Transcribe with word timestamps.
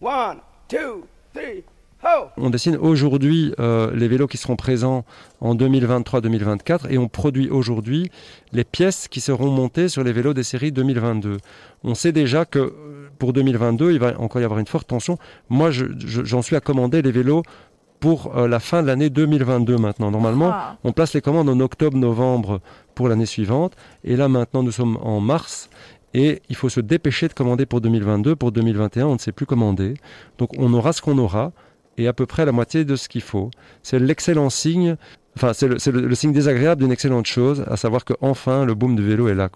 One, 0.00 0.38
two, 0.68 1.04
three. 1.34 1.64
Ho! 2.02 2.26
On 2.36 2.50
dessine 2.50 2.76
aujourd'hui 2.76 3.54
euh, 3.58 3.90
les 3.94 4.06
vélos 4.06 4.26
qui 4.26 4.36
seront 4.36 4.54
présents 4.56 5.04
en 5.40 5.54
2023-2024 5.54 6.90
et 6.90 6.98
on 6.98 7.08
produit 7.08 7.48
aujourd'hui 7.48 8.10
les 8.52 8.64
pièces 8.64 9.08
qui 9.08 9.20
seront 9.22 9.50
montées 9.50 9.88
sur 9.88 10.04
les 10.04 10.12
vélos 10.12 10.34
des 10.34 10.42
séries 10.42 10.72
2022. 10.72 11.38
On 11.84 11.94
sait 11.94 12.12
déjà 12.12 12.44
que 12.44 12.58
euh, 12.58 13.08
pour 13.18 13.32
2022, 13.32 13.92
il 13.92 13.98
va 13.98 14.20
encore 14.20 14.42
y 14.42 14.44
avoir 14.44 14.60
une 14.60 14.66
forte 14.66 14.86
tension. 14.88 15.16
Moi, 15.48 15.70
je- 15.70 15.86
je- 15.98 16.22
j'en 16.24 16.42
suis 16.42 16.54
à 16.54 16.60
commander 16.60 17.00
les 17.00 17.10
vélos 17.12 17.42
pour 17.98 18.36
euh, 18.36 18.46
la 18.46 18.60
fin 18.60 18.82
de 18.82 18.86
l'année 18.88 19.08
2022 19.08 19.78
maintenant. 19.78 20.10
Normalement, 20.10 20.50
Ah. 20.52 20.76
on 20.84 20.92
place 20.92 21.14
les 21.14 21.22
commandes 21.22 21.48
en 21.48 21.58
octobre-novembre 21.60 22.60
pour 22.94 23.08
l'année 23.08 23.24
suivante. 23.26 23.72
Et 24.04 24.16
là, 24.16 24.28
maintenant, 24.28 24.62
nous 24.62 24.70
sommes 24.70 24.98
en 25.00 25.18
mars. 25.20 25.70
Et 26.18 26.40
il 26.48 26.56
faut 26.56 26.70
se 26.70 26.80
dépêcher 26.80 27.28
de 27.28 27.34
commander 27.34 27.66
pour 27.66 27.82
2022. 27.82 28.36
Pour 28.36 28.50
2021, 28.50 29.06
on 29.06 29.12
ne 29.12 29.18
sait 29.18 29.32
plus 29.32 29.44
commander. 29.44 29.92
Donc, 30.38 30.48
on 30.56 30.72
aura 30.72 30.94
ce 30.94 31.02
qu'on 31.02 31.18
aura 31.18 31.52
et 31.98 32.08
à 32.08 32.14
peu 32.14 32.24
près 32.24 32.46
la 32.46 32.52
moitié 32.52 32.86
de 32.86 32.96
ce 32.96 33.06
qu'il 33.06 33.20
faut. 33.20 33.50
C'est 33.82 33.98
l'excellent 33.98 34.48
signe, 34.48 34.96
enfin, 35.36 35.52
c'est 35.52 35.68
le, 35.68 36.14
signe 36.14 36.32
désagréable 36.32 36.80
d'une 36.80 36.92
excellente 36.92 37.26
chose, 37.26 37.64
à 37.66 37.76
savoir 37.76 38.06
que 38.06 38.14
enfin 38.22 38.64
le 38.64 38.74
boom 38.74 38.96
du 38.96 39.02
vélo 39.02 39.28
est 39.28 39.34
là. 39.34 39.50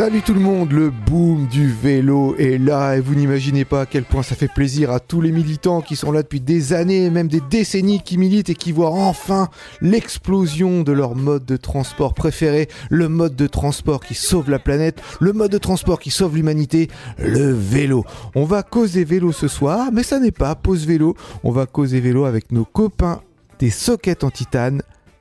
Salut 0.00 0.22
tout 0.22 0.32
le 0.32 0.40
monde, 0.40 0.72
le 0.72 0.88
boom 0.88 1.46
du 1.46 1.70
vélo 1.70 2.34
est 2.38 2.56
là 2.56 2.94
et 2.94 3.00
vous 3.00 3.14
n'imaginez 3.14 3.66
pas 3.66 3.82
à 3.82 3.86
quel 3.86 4.04
point 4.04 4.22
ça 4.22 4.34
fait 4.34 4.48
plaisir 4.48 4.90
à 4.90 4.98
tous 4.98 5.20
les 5.20 5.30
militants 5.30 5.82
qui 5.82 5.94
sont 5.94 6.10
là 6.10 6.22
depuis 6.22 6.40
des 6.40 6.72
années, 6.72 7.10
même 7.10 7.28
des 7.28 7.42
décennies 7.42 8.00
qui 8.00 8.16
militent 8.16 8.48
et 8.48 8.54
qui 8.54 8.72
voient 8.72 8.92
enfin 8.92 9.50
l'explosion 9.82 10.80
de 10.80 10.92
leur 10.92 11.16
mode 11.16 11.44
de 11.44 11.58
transport 11.58 12.14
préféré, 12.14 12.70
le 12.88 13.10
mode 13.10 13.36
de 13.36 13.46
transport 13.46 14.02
qui 14.02 14.14
sauve 14.14 14.48
la 14.48 14.58
planète, 14.58 15.02
le 15.20 15.34
mode 15.34 15.50
de 15.50 15.58
transport 15.58 16.00
qui 16.00 16.08
sauve 16.08 16.34
l'humanité, 16.34 16.88
le 17.18 17.52
vélo. 17.52 18.06
On 18.34 18.44
va 18.44 18.62
causer 18.62 19.04
vélo 19.04 19.32
ce 19.32 19.48
soir, 19.48 19.90
mais 19.92 20.02
ça 20.02 20.18
n'est 20.18 20.30
pas 20.30 20.54
pause 20.54 20.86
vélo, 20.86 21.14
on 21.44 21.50
va 21.50 21.66
causer 21.66 22.00
vélo 22.00 22.24
avec 22.24 22.52
nos 22.52 22.64
copains 22.64 23.20
des 23.58 23.68
sockets 23.68 24.24
en 24.24 24.30
titane. 24.30 24.80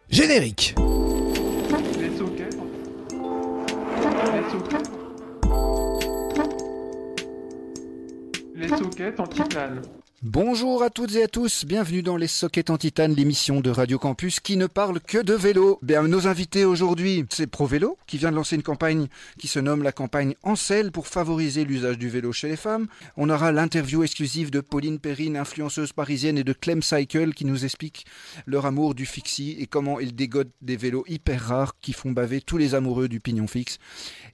Générique 0.09 0.73
Les 8.59 8.67
sockets 8.67 9.19
en 9.19 9.27
titane. 9.27 9.81
Bonjour 10.21 10.83
à 10.83 10.89
toutes 10.89 11.15
et 11.15 11.23
à 11.23 11.29
tous, 11.29 11.63
bienvenue 11.63 12.03
dans 12.03 12.17
les 12.17 12.27
Sockets 12.27 12.69
en 12.69 12.77
Titane, 12.77 13.13
l'émission 13.13 13.61
de 13.61 13.69
Radio 13.69 13.97
Campus 13.97 14.41
qui 14.41 14.57
ne 14.57 14.67
parle 14.67 14.99
que 14.99 15.17
de 15.17 15.33
vélo. 15.33 15.79
Bien, 15.81 16.03
nos 16.03 16.27
invités 16.27 16.65
aujourd'hui, 16.65 17.23
c'est 17.29 17.47
Pro 17.47 17.65
Vélo 17.65 17.97
qui 18.05 18.17
vient 18.17 18.29
de 18.29 18.35
lancer 18.35 18.57
une 18.57 18.61
campagne 18.61 19.07
qui 19.37 19.47
se 19.47 19.59
nomme 19.59 19.81
la 19.81 19.93
campagne 19.93 20.35
Ancel 20.43 20.91
pour 20.91 21.07
favoriser 21.07 21.63
l'usage 21.63 21.97
du 21.97 22.09
vélo 22.09 22.33
chez 22.33 22.49
les 22.49 22.57
femmes. 22.57 22.87
On 23.15 23.29
aura 23.29 23.53
l'interview 23.53 24.03
exclusive 24.03 24.51
de 24.51 24.59
Pauline 24.59 24.99
Perrine, 24.99 25.37
influenceuse 25.37 25.93
parisienne, 25.93 26.37
et 26.37 26.43
de 26.43 26.51
Clem 26.51 26.83
Cycle 26.83 27.33
qui 27.33 27.45
nous 27.45 27.63
explique 27.63 28.05
leur 28.45 28.65
amour 28.65 28.95
du 28.95 29.05
fixie 29.05 29.55
et 29.57 29.67
comment 29.67 30.01
ils 30.01 30.13
dégodent 30.13 30.51
des 30.61 30.75
vélos 30.75 31.05
hyper 31.07 31.41
rares 31.47 31.79
qui 31.79 31.93
font 31.93 32.11
baver 32.11 32.41
tous 32.41 32.57
les 32.57 32.75
amoureux 32.75 33.07
du 33.07 33.21
pignon 33.21 33.47
fixe. 33.47 33.79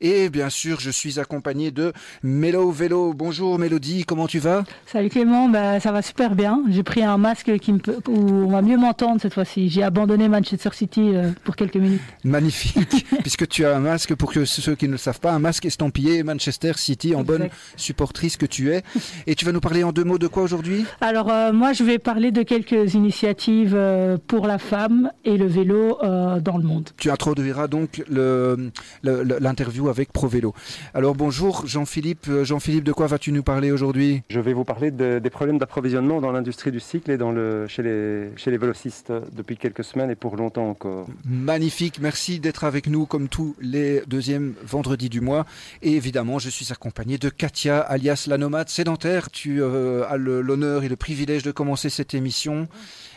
Et 0.02 0.30
bien 0.30 0.50
sûr, 0.50 0.80
je 0.80 0.90
suis 0.90 1.20
accompagné 1.20 1.70
de 1.70 1.94
Mélo 2.24 2.72
Vélo. 2.72 3.14
Bonjour 3.14 3.60
Mélodie, 3.60 4.04
comment 4.04 4.26
tu 4.26 4.40
vas? 4.40 4.64
Salut 4.88 5.10
Clément, 5.10 5.48
bah, 5.48 5.75
ça 5.80 5.92
va 5.92 6.02
super 6.02 6.36
bien. 6.36 6.62
J'ai 6.70 6.84
pris 6.84 7.04
un 7.04 7.18
masque 7.18 7.58
qui 7.60 7.74
me 7.74 7.80
peut, 7.80 7.98
où 8.08 8.18
on 8.20 8.50
va 8.50 8.62
mieux 8.62 8.78
m'entendre 8.78 9.22
cette 9.22 9.34
fois-ci. 9.34 9.70
J'ai 9.70 9.84
abandonné 9.84 10.28
Manchester 10.30 10.70
City 10.74 11.12
euh, 11.14 11.30
pour 11.44 11.56
quelques 11.56 11.76
minutes. 11.78 12.02
Magnifique, 12.24 13.06
puisque 13.22 13.48
tu 13.48 13.66
as 13.66 13.76
un 13.76 13.80
masque, 13.80 14.16
pour 14.16 14.32
que 14.32 14.46
ceux 14.46 14.76
qui 14.76 14.88
ne 14.88 14.94
le 14.94 14.98
savent 14.98 15.20
pas, 15.20 15.32
un 15.32 15.40
masque 15.40 15.66
estampillé 15.66 16.24
Manchester 16.24 16.74
City 16.76 17.16
en 17.16 17.24
bonne 17.24 17.50
supportrice 17.76 18.38
que 18.38 18.46
tu 18.46 18.72
es. 18.72 18.84
Et 19.28 19.36
tu 19.36 19.46
vas 19.46 19.52
nous 19.52 19.60
parler 19.62 19.84
en 19.84 19.92
deux 19.92 20.04
mots 20.04 20.18
de 20.18 20.28
quoi 20.28 20.44
aujourd'hui? 20.44 20.86
Alors 21.02 21.30
euh, 21.32 21.52
moi, 21.54 21.74
je 21.74 21.84
vais 21.84 22.00
parler 22.00 22.32
de 22.32 22.44
quelques 22.44 22.94
initiatives 22.94 23.74
euh, 23.76 24.18
pour 24.28 24.48
la 24.48 24.58
femme 24.58 25.12
et 25.24 25.38
le 25.38 25.46
vélo 25.48 25.98
euh, 26.04 26.40
dans 26.40 26.58
le 26.58 26.64
monde. 26.64 26.90
Tu 26.98 27.10
introduiras 27.10 27.68
donc 27.68 28.04
le- 28.10 28.72
le- 29.04 29.24
le- 29.24 29.38
l'interview 29.40 29.90
avec 29.90 30.12
ProVélo. 30.12 30.54
Alors 30.94 31.16
bonjour 31.16 31.66
Jean-Philippe, 31.68 32.30
Jean-Philippe, 32.44 32.84
de 32.84 32.92
quoi 32.94 33.08
vas-tu 33.08 33.32
nous 33.32 33.44
parler 33.44 33.72
aujourd'hui? 33.72 34.24
Je 34.30 34.40
vais 34.40 34.54
vous 34.54 34.64
parler 34.64 34.92
de- 34.92 35.20
des 35.20 35.30
problèmes 35.30 35.58
d'approvisionnement 35.66 36.22
dans 36.22 36.32
l'industrie 36.32 36.72
du 36.72 36.80
cycle 36.80 37.10
et 37.10 37.18
dans 37.18 37.32
le, 37.32 37.66
chez, 37.68 37.82
les, 37.82 38.30
chez 38.38 38.52
les 38.52 38.58
vélocistes 38.60 39.12
depuis 39.34 39.58
quelques 39.58 39.84
semaines 39.84 40.12
et 40.12 40.16
pour 40.16 40.36
longtemps 40.38 40.70
encore. 40.70 41.08
Magnifique, 41.26 42.00
merci 42.00 42.40
d'être 42.40 42.64
avec 42.66 42.86
nous 42.88 43.08
comme 43.08 43.28
tous 43.30 43.56
les 43.60 44.04
deuxièmes 44.06 44.54
vendredis 44.64 45.10
du 45.10 45.22
mois. 45.22 45.46
Et 45.82 45.94
évidemment, 45.94 46.38
je 46.38 46.50
suis 46.50 46.72
accompagné 46.72 47.18
de 47.18 47.30
Katia, 47.30 47.80
alias 47.80 48.26
la 48.28 48.38
nomade 48.38 48.70
sédentaire. 48.70 49.32
Tu 49.32 49.62
euh, 49.64 50.06
as 50.08 50.18
l'honneur 50.18 50.84
et 50.84 50.88
le 50.90 50.96
privilège 50.96 51.42
de 51.42 51.52
commencer 51.52 51.90
cette 51.90 52.14
émission, 52.14 52.68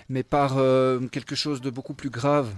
mais 0.08 0.22
par 0.22 0.54
euh, 0.56 1.00
quelque 1.12 1.34
chose 1.34 1.60
de 1.60 1.68
beaucoup 1.68 1.92
plus 1.94 2.08
grave 2.10 2.48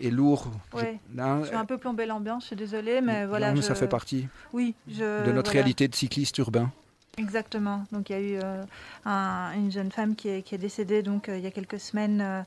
et 0.00 0.12
lourd. 0.12 0.48
Ouais. 0.74 1.00
Je- 1.16 1.20
hein, 1.20 1.40
Je 1.42 1.48
suis 1.48 1.56
un 1.56 1.64
peu 1.64 1.76
plombé 1.76 2.06
l'ambiance, 2.06 2.44
je 2.44 2.46
suis 2.48 2.56
désolée, 2.56 3.00
mais 3.00 3.26
voilà. 3.26 3.48
non, 3.48 3.54
mais 3.56 3.62
je- 3.62 3.66
ça 3.66 3.74
fait 3.74 3.88
partie 3.88 4.28
Oui, 4.52 4.76
je. 4.88 5.26
de 5.26 5.32
notre 5.32 5.50
voilà. 5.50 5.50
réalité 5.50 5.88
de 5.88 5.94
cycliste 5.96 6.38
urbain. 6.38 6.70
Exactement. 7.18 7.84
Donc 7.92 8.08
il 8.08 8.12
y 8.12 8.16
a 8.16 8.20
eu 8.20 8.38
euh, 8.42 8.62
un- 9.04 9.52
une 9.54 9.70
jeune 9.70 9.90
femme 9.92 10.14
qui 10.14 10.28
est, 10.28 10.42
qui 10.42 10.56
décédée 10.56 11.02
donc 11.02 11.28
euh, 11.28 11.36
il 11.36 11.44
y 11.44 11.46
a 11.46 11.50
quelques 11.50 11.78
semaines, 11.78 12.44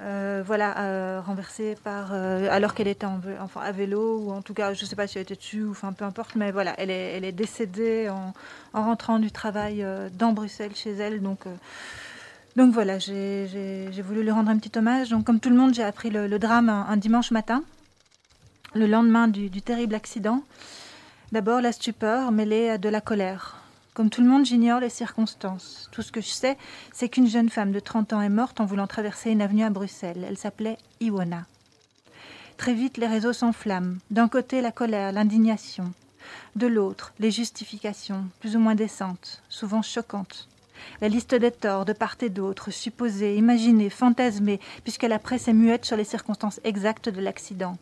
euh, 0.00 0.42
voilà, 0.44 1.20
renversée 1.20 1.76
par 1.84 2.12
alors 2.12 2.74
qu'elle 2.74 2.88
était 2.88 3.06
en, 3.06 3.20
enfin, 3.40 3.60
à 3.60 3.70
vélo 3.72 4.18
ou 4.18 4.32
en 4.32 4.42
tout 4.42 4.54
cas 4.54 4.74
je 4.74 4.82
ne 4.84 4.88
sais 4.88 4.96
pas 4.96 5.06
si 5.06 5.18
elle 5.18 5.22
était 5.22 5.36
dessus 5.36 5.62
ou 5.64 5.70
enfin 5.70 5.92
peu 5.92 6.04
importe, 6.04 6.34
mais 6.34 6.50
voilà, 6.50 6.74
elle 6.78 6.90
est, 6.90 7.12
elle 7.16 7.24
est 7.24 7.32
décédée 7.32 8.08
en, 8.08 8.32
en 8.72 8.84
rentrant 8.84 9.18
du 9.20 9.30
travail 9.30 9.86
dans 10.18 10.32
Bruxelles 10.32 10.74
chez 10.74 10.92
elle. 10.92 11.20
Donc 11.22 11.44
donc 12.56 12.72
voilà, 12.72 12.98
j'ai 12.98 14.02
voulu 14.04 14.22
lui 14.22 14.30
rendre 14.32 14.50
un 14.50 14.58
petit 14.58 14.76
hommage. 14.76 15.10
Donc 15.10 15.24
comme 15.24 15.38
tout 15.40 15.50
le 15.50 15.56
monde, 15.56 15.72
j'ai 15.74 15.84
appris 15.84 16.10
le, 16.10 16.38
drame 16.38 16.68
un, 16.68 16.86
un 16.88 16.96
dimanche 16.96 17.30
matin, 17.30 17.62
le 18.74 18.86
lendemain 18.86 19.28
du, 19.28 19.50
du 19.50 19.62
terrible 19.62 19.94
accident. 19.94 20.42
D'abord 21.32 21.60
la 21.60 21.70
stupeur 21.70 22.32
mêlée 22.32 22.70
à 22.70 22.78
de 22.78 22.88
la 22.88 23.00
colère. 23.00 23.59
Comme 23.94 24.08
tout 24.08 24.20
le 24.22 24.28
monde, 24.28 24.46
j'ignore 24.46 24.80
les 24.80 24.88
circonstances. 24.88 25.88
Tout 25.90 26.02
ce 26.02 26.12
que 26.12 26.20
je 26.20 26.28
sais, 26.28 26.56
c'est 26.92 27.08
qu'une 27.08 27.28
jeune 27.28 27.48
femme 27.48 27.72
de 27.72 27.80
30 27.80 28.12
ans 28.12 28.22
est 28.22 28.28
morte 28.28 28.60
en 28.60 28.64
voulant 28.64 28.86
traverser 28.86 29.30
une 29.30 29.42
avenue 29.42 29.64
à 29.64 29.70
Bruxelles. 29.70 30.24
Elle 30.28 30.38
s'appelait 30.38 30.78
Iwona. 31.00 31.44
Très 32.56 32.72
vite, 32.72 32.98
les 32.98 33.08
réseaux 33.08 33.32
s'enflamment. 33.32 33.96
D'un 34.10 34.28
côté, 34.28 34.60
la 34.60 34.70
colère, 34.70 35.12
l'indignation. 35.12 35.92
De 36.54 36.68
l'autre, 36.68 37.12
les 37.18 37.32
justifications, 37.32 38.26
plus 38.38 38.54
ou 38.54 38.60
moins 38.60 38.76
décentes, 38.76 39.42
souvent 39.48 39.82
choquantes. 39.82 40.48
La 41.00 41.08
liste 41.08 41.34
des 41.34 41.50
torts 41.50 41.84
de 41.84 41.92
part 41.92 42.16
et 42.20 42.28
d'autre, 42.28 42.70
supposés, 42.70 43.36
imaginés, 43.36 43.90
fantasmés, 43.90 44.60
puisque 44.84 45.02
la 45.02 45.18
presse 45.18 45.48
est 45.48 45.52
muette 45.52 45.84
sur 45.84 45.96
les 45.96 46.04
circonstances 46.04 46.60
exactes 46.62 47.08
de 47.08 47.20
l'accident. 47.20 47.76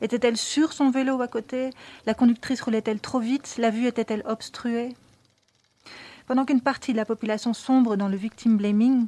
Était-elle 0.00 0.38
sur 0.38 0.72
son 0.72 0.90
vélo 0.90 1.20
à 1.20 1.28
côté? 1.28 1.70
La 2.06 2.14
conductrice 2.14 2.62
roulait-elle 2.62 3.00
trop 3.00 3.20
vite? 3.20 3.56
La 3.58 3.70
vue 3.70 3.86
était-elle 3.86 4.22
obstruée? 4.26 4.94
Pendant 6.28 6.44
qu'une 6.44 6.60
partie 6.60 6.92
de 6.92 6.98
la 6.98 7.06
population 7.06 7.54
sombre 7.54 7.96
dans 7.96 8.06
le 8.06 8.16
victim 8.18 8.58
blaming, 8.58 9.06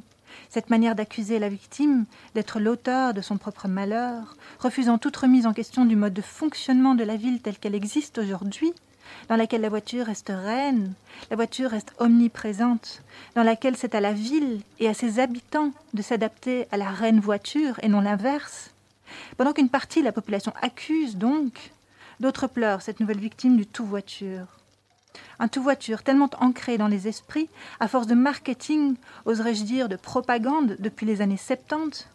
cette 0.49 0.71
manière 0.71 0.95
d'accuser 0.95 1.37
la 1.37 1.49
victime 1.49 2.05
d'être 2.33 2.59
l'auteur 2.59 3.13
de 3.13 3.21
son 3.21 3.37
propre 3.37 3.67
malheur, 3.67 4.35
refusant 4.57 4.97
toute 4.97 5.17
remise 5.17 5.45
en 5.45 5.53
question 5.53 5.85
du 5.85 5.95
mode 5.95 6.15
de 6.15 6.23
fonctionnement 6.23 6.95
de 6.95 7.03
la 7.03 7.17
ville 7.17 7.39
telle 7.39 7.59
qu'elle 7.59 7.75
existe 7.75 8.17
aujourd'hui, 8.17 8.73
dans 9.29 9.35
laquelle 9.35 9.61
la 9.61 9.69
voiture 9.69 10.07
reste 10.07 10.33
reine, 10.35 10.93
la 11.29 11.35
voiture 11.35 11.69
reste 11.69 11.93
omniprésente, 11.99 13.03
dans 13.35 13.43
laquelle 13.43 13.77
c'est 13.77 13.93
à 13.93 14.01
la 14.01 14.13
ville 14.13 14.61
et 14.79 14.87
à 14.87 14.95
ses 14.95 15.19
habitants 15.19 15.73
de 15.93 16.01
s'adapter 16.01 16.65
à 16.71 16.77
la 16.77 16.89
reine 16.89 17.19
voiture 17.19 17.79
et 17.83 17.87
non 17.87 18.01
l'inverse, 18.01 18.71
pendant 19.37 19.53
qu'une 19.53 19.69
partie 19.69 19.99
de 19.99 20.05
la 20.05 20.11
population 20.11 20.53
accuse 20.59 21.17
donc, 21.17 21.71
d'autres 22.19 22.47
pleurent 22.47 22.81
cette 22.81 22.99
nouvelle 22.99 23.19
victime 23.19 23.57
du 23.57 23.67
tout 23.67 23.85
voiture. 23.85 24.60
Un 25.39 25.47
tout 25.47 25.61
voiture 25.61 26.03
tellement 26.03 26.29
ancré 26.39 26.77
dans 26.77 26.87
les 26.87 27.07
esprits, 27.07 27.49
à 27.79 27.87
force 27.87 28.07
de 28.07 28.15
marketing, 28.15 28.95
oserais-je 29.25 29.63
dire 29.63 29.89
de 29.89 29.95
propagande 29.95 30.75
depuis 30.79 31.05
les 31.05 31.21
années 31.21 31.37
70, 31.37 32.07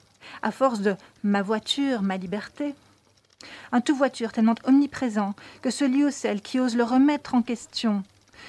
à 0.43 0.51
force 0.51 0.81
de 0.81 0.95
ma 1.23 1.43
voiture, 1.43 2.03
ma 2.03 2.17
liberté. 2.17 2.75
Un 3.73 3.81
tout 3.81 3.97
voiture 3.97 4.33
tellement 4.33 4.55
omniprésent 4.65 5.35
que 5.63 5.71
celui 5.71 6.05
ou 6.05 6.11
celle 6.11 6.41
qui 6.41 6.59
ose 6.61 6.77
le 6.77 6.85
remettre 6.85 7.35
en 7.35 7.43
question, 7.43 8.03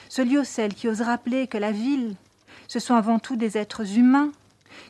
celui 0.10 0.38
ou 0.38 0.44
celle 0.44 0.74
qui 0.74 0.88
ose 0.88 1.02
rappeler 1.02 1.48
que 1.48 1.58
la 1.58 1.72
ville, 1.72 2.16
ce 2.68 2.80
sont 2.80 2.96
avant 2.96 3.20
tout 3.20 3.36
des 3.36 3.58
êtres 3.58 3.98
humains, 3.98 4.32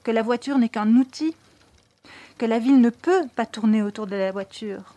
que 0.04 0.12
la 0.12 0.21
voiture 0.21 0.57
n'est 0.57 0.69
qu'un 0.69 0.95
outil, 0.95 1.36
que 2.38 2.45
la 2.45 2.59
ville 2.59 2.81
ne 2.81 2.89
peut 2.89 3.27
pas 3.36 3.45
tourner 3.45 3.81
autour 3.81 4.07
de 4.07 4.15
la 4.15 4.31
voiture, 4.31 4.95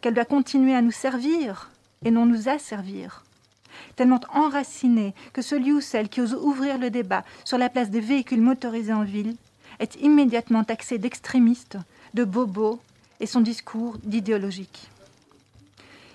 qu'elle 0.00 0.14
doit 0.14 0.24
continuer 0.24 0.74
à 0.74 0.82
nous 0.82 0.90
servir 0.90 1.70
et 2.04 2.10
non 2.10 2.26
nous 2.26 2.48
asservir. 2.48 3.24
Tellement 3.96 4.20
enracinée 4.32 5.14
que 5.32 5.42
celui 5.42 5.72
ou 5.72 5.80
celle 5.80 6.08
qui 6.08 6.20
ose 6.20 6.34
ouvrir 6.34 6.78
le 6.78 6.90
débat 6.90 7.24
sur 7.44 7.58
la 7.58 7.68
place 7.68 7.90
des 7.90 8.00
véhicules 8.00 8.40
motorisés 8.40 8.92
en 8.92 9.04
ville 9.04 9.36
est 9.78 10.00
immédiatement 10.00 10.64
taxé 10.64 10.98
d'extrémiste, 10.98 11.76
de 12.14 12.24
bobo 12.24 12.80
et 13.20 13.26
son 13.26 13.40
discours 13.40 13.96
d'idéologique. 14.02 14.88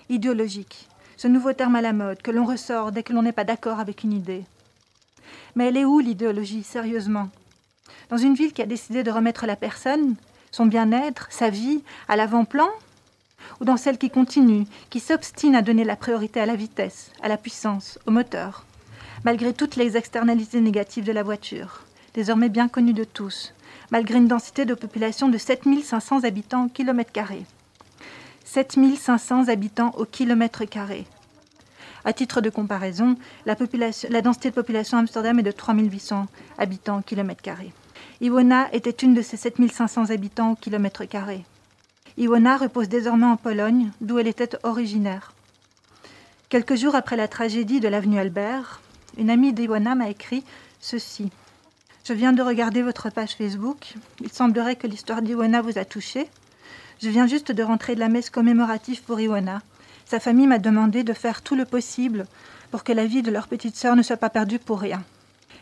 Idéologique, 0.08 0.88
ce 1.16 1.28
nouveau 1.28 1.52
terme 1.52 1.76
à 1.76 1.82
la 1.82 1.92
mode 1.92 2.20
que 2.22 2.30
l'on 2.30 2.44
ressort 2.44 2.92
dès 2.92 3.02
que 3.02 3.12
l'on 3.12 3.22
n'est 3.22 3.32
pas 3.32 3.44
d'accord 3.44 3.80
avec 3.80 4.04
une 4.04 4.12
idée. 4.12 4.44
Mais 5.54 5.68
elle 5.68 5.76
est 5.76 5.84
où 5.84 5.98
l'idéologie, 5.98 6.62
sérieusement? 6.62 7.28
Dans 8.10 8.16
une 8.18 8.34
ville 8.34 8.52
qui 8.52 8.62
a 8.62 8.66
décidé 8.66 9.02
de 9.02 9.10
remettre 9.10 9.46
la 9.46 9.56
personne, 9.56 10.16
son 10.50 10.66
bien-être, 10.66 11.28
sa 11.30 11.48
vie 11.50 11.82
à 12.08 12.16
l'avant-plan 12.16 12.68
Ou 13.60 13.64
dans 13.64 13.76
celle 13.76 13.98
qui 13.98 14.10
continue, 14.10 14.66
qui 14.90 15.00
s'obstine 15.00 15.54
à 15.54 15.62
donner 15.62 15.84
la 15.84 15.96
priorité 15.96 16.40
à 16.40 16.46
la 16.46 16.56
vitesse, 16.56 17.10
à 17.22 17.28
la 17.28 17.36
puissance, 17.36 17.98
au 18.06 18.10
moteur, 18.10 18.64
malgré 19.24 19.52
toutes 19.52 19.76
les 19.76 19.96
externalités 19.96 20.60
négatives 20.60 21.04
de 21.04 21.12
la 21.12 21.22
voiture, 21.22 21.84
désormais 22.14 22.48
bien 22.48 22.68
connues 22.68 22.92
de 22.92 23.04
tous, 23.04 23.54
malgré 23.90 24.18
une 24.18 24.28
densité 24.28 24.64
de 24.64 24.74
population 24.74 25.28
de 25.28 25.38
7500 25.38 26.24
habitants 26.24 26.66
au 26.66 26.68
kilomètre 26.68 27.12
carré. 27.12 27.44
7500 28.44 29.48
habitants 29.48 29.92
au 29.96 30.04
kilomètre 30.04 30.64
carré. 30.64 31.06
À 32.04 32.12
titre 32.12 32.42
de 32.42 32.50
comparaison, 32.50 33.16
la, 33.46 33.54
densité 33.54 34.50
de 34.50 34.54
population 34.54 34.98
Amsterdam 34.98 35.38
est 35.38 35.42
de 35.42 35.50
3800 35.50 36.26
habitants 36.58 36.98
au 36.98 37.02
kilomètre 37.02 37.42
carré. 37.42 37.72
Iwona 38.20 38.68
était 38.72 38.90
une 38.90 39.14
de 39.14 39.22
ces 39.22 39.38
7500 39.38 40.10
habitants 40.10 40.52
au 40.52 40.54
kilomètre 40.54 41.04
carré. 41.06 41.44
Iwona 42.16 42.56
repose 42.56 42.88
désormais 42.88 43.26
en 43.26 43.36
Pologne, 43.36 43.90
d'où 44.00 44.20
elle 44.20 44.28
était 44.28 44.56
originaire. 44.62 45.32
Quelques 46.48 46.76
jours 46.76 46.94
après 46.94 47.16
la 47.16 47.26
tragédie 47.26 47.80
de 47.80 47.88
l'avenue 47.88 48.20
Albert, 48.20 48.80
une 49.18 49.30
amie 49.30 49.52
d'Iwona 49.52 49.96
m'a 49.96 50.08
écrit 50.08 50.44
ceci. 50.80 51.32
Je 52.04 52.12
viens 52.12 52.32
de 52.32 52.42
regarder 52.42 52.82
votre 52.82 53.10
page 53.10 53.34
Facebook. 53.34 53.94
Il 54.20 54.30
semblerait 54.30 54.76
que 54.76 54.86
l'histoire 54.86 55.22
d'Iwona 55.22 55.60
vous 55.60 55.76
a 55.76 55.84
touché. 55.84 56.28
Je 57.02 57.08
viens 57.08 57.26
juste 57.26 57.50
de 57.50 57.62
rentrer 57.64 57.96
de 57.96 58.00
la 58.00 58.08
messe 58.08 58.30
commémorative 58.30 59.02
pour 59.02 59.18
Iwona. 59.18 59.62
Sa 60.06 60.20
famille 60.20 60.46
m'a 60.46 60.58
demandé 60.58 61.02
de 61.02 61.14
faire 61.14 61.42
tout 61.42 61.56
le 61.56 61.64
possible 61.64 62.26
pour 62.70 62.84
que 62.84 62.92
la 62.92 63.06
vie 63.06 63.22
de 63.22 63.32
leur 63.32 63.48
petite 63.48 63.74
sœur 63.74 63.96
ne 63.96 64.02
soit 64.02 64.18
pas 64.18 64.30
perdue 64.30 64.60
pour 64.60 64.80
rien. 64.80 65.02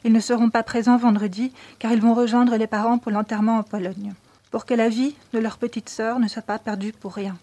Ils 0.05 0.13
ne 0.13 0.21
seront 0.21 0.51
pas 0.51 0.63
présents 0.63 0.99
vendredi 0.99 1.53
car 1.79 1.93
ils 1.93 2.03
vont 2.03 2.13
rejoindre 2.13 2.57
les 2.57 2.67
parents 2.67 2.99
pour 2.99 3.13
l'enterrement 3.13 3.57
en 3.57 3.63
Pologne. 3.63 4.13
Pour 4.53 4.67
que 4.67 4.75
la 4.75 4.91
vie 4.91 5.15
de 5.33 5.39
leur 5.39 5.57
petite 5.57 5.89
sœur 5.89 6.21
ne 6.21 6.29
soit 6.29 6.43
pas 6.43 6.59
perdue 6.59 6.93
pour 6.93 7.15
rien. 7.15 7.39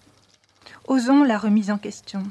Osons 0.88 1.24
la 1.24 1.40
remise 1.40 1.72
en 1.72 1.80
question. 1.80 2.22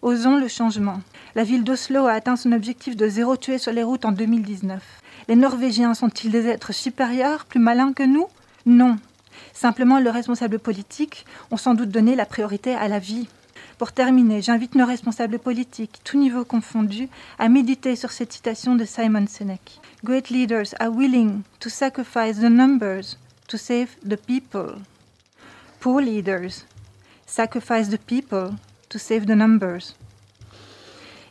Osons 0.00 0.38
le 0.38 0.48
changement. 0.48 1.02
La 1.34 1.44
ville 1.44 1.62
d'Oslo 1.62 2.06
a 2.06 2.12
atteint 2.12 2.36
son 2.36 2.52
objectif 2.52 2.96
de 2.96 3.06
zéro 3.06 3.36
tué 3.36 3.58
sur 3.58 3.72
les 3.72 3.82
routes 3.82 4.06
en 4.06 4.12
2019. 4.12 4.82
Les 5.28 5.36
Norvégiens 5.36 5.92
sont-ils 5.92 6.30
des 6.30 6.46
êtres 6.46 6.72
supérieurs, 6.72 7.44
plus 7.44 7.60
malins 7.60 7.92
que 7.92 8.02
nous? 8.02 8.28
Non. 8.64 8.96
Simplement, 9.52 10.00
leurs 10.00 10.14
responsables 10.14 10.58
politiques 10.58 11.26
ont 11.50 11.58
sans 11.58 11.74
doute 11.74 11.90
donné 11.90 12.16
la 12.16 12.24
priorité 12.24 12.74
à 12.74 12.88
la 12.88 12.98
vie. 12.98 13.28
Pour 13.76 13.92
terminer, 13.92 14.40
j'invite 14.40 14.74
nos 14.74 14.86
responsables 14.86 15.38
politiques, 15.38 16.00
tous 16.02 16.16
niveaux 16.16 16.46
confondus, 16.46 17.10
à 17.38 17.50
méditer 17.50 17.94
sur 17.94 18.10
cette 18.10 18.32
citation 18.32 18.74
de 18.74 18.86
Simon 18.86 19.26
Sinek. 19.26 19.80
Great 20.02 20.30
leaders 20.30 20.74
are 20.80 20.90
willing 20.90 21.42
to 21.58 21.68
sacrifice 21.68 22.38
the 22.38 22.50
numbers 22.50 23.18
to 23.50 23.58
save 23.58 23.96
the 24.08 24.16
people. 24.16 24.80
Poor 25.80 26.00
leaders 26.00 26.64
sacrifice 27.26 27.88
the 27.88 27.98
people 27.98 28.54
to 28.88 28.98
save 28.98 29.26
the 29.26 29.34
numbers. 29.34 29.96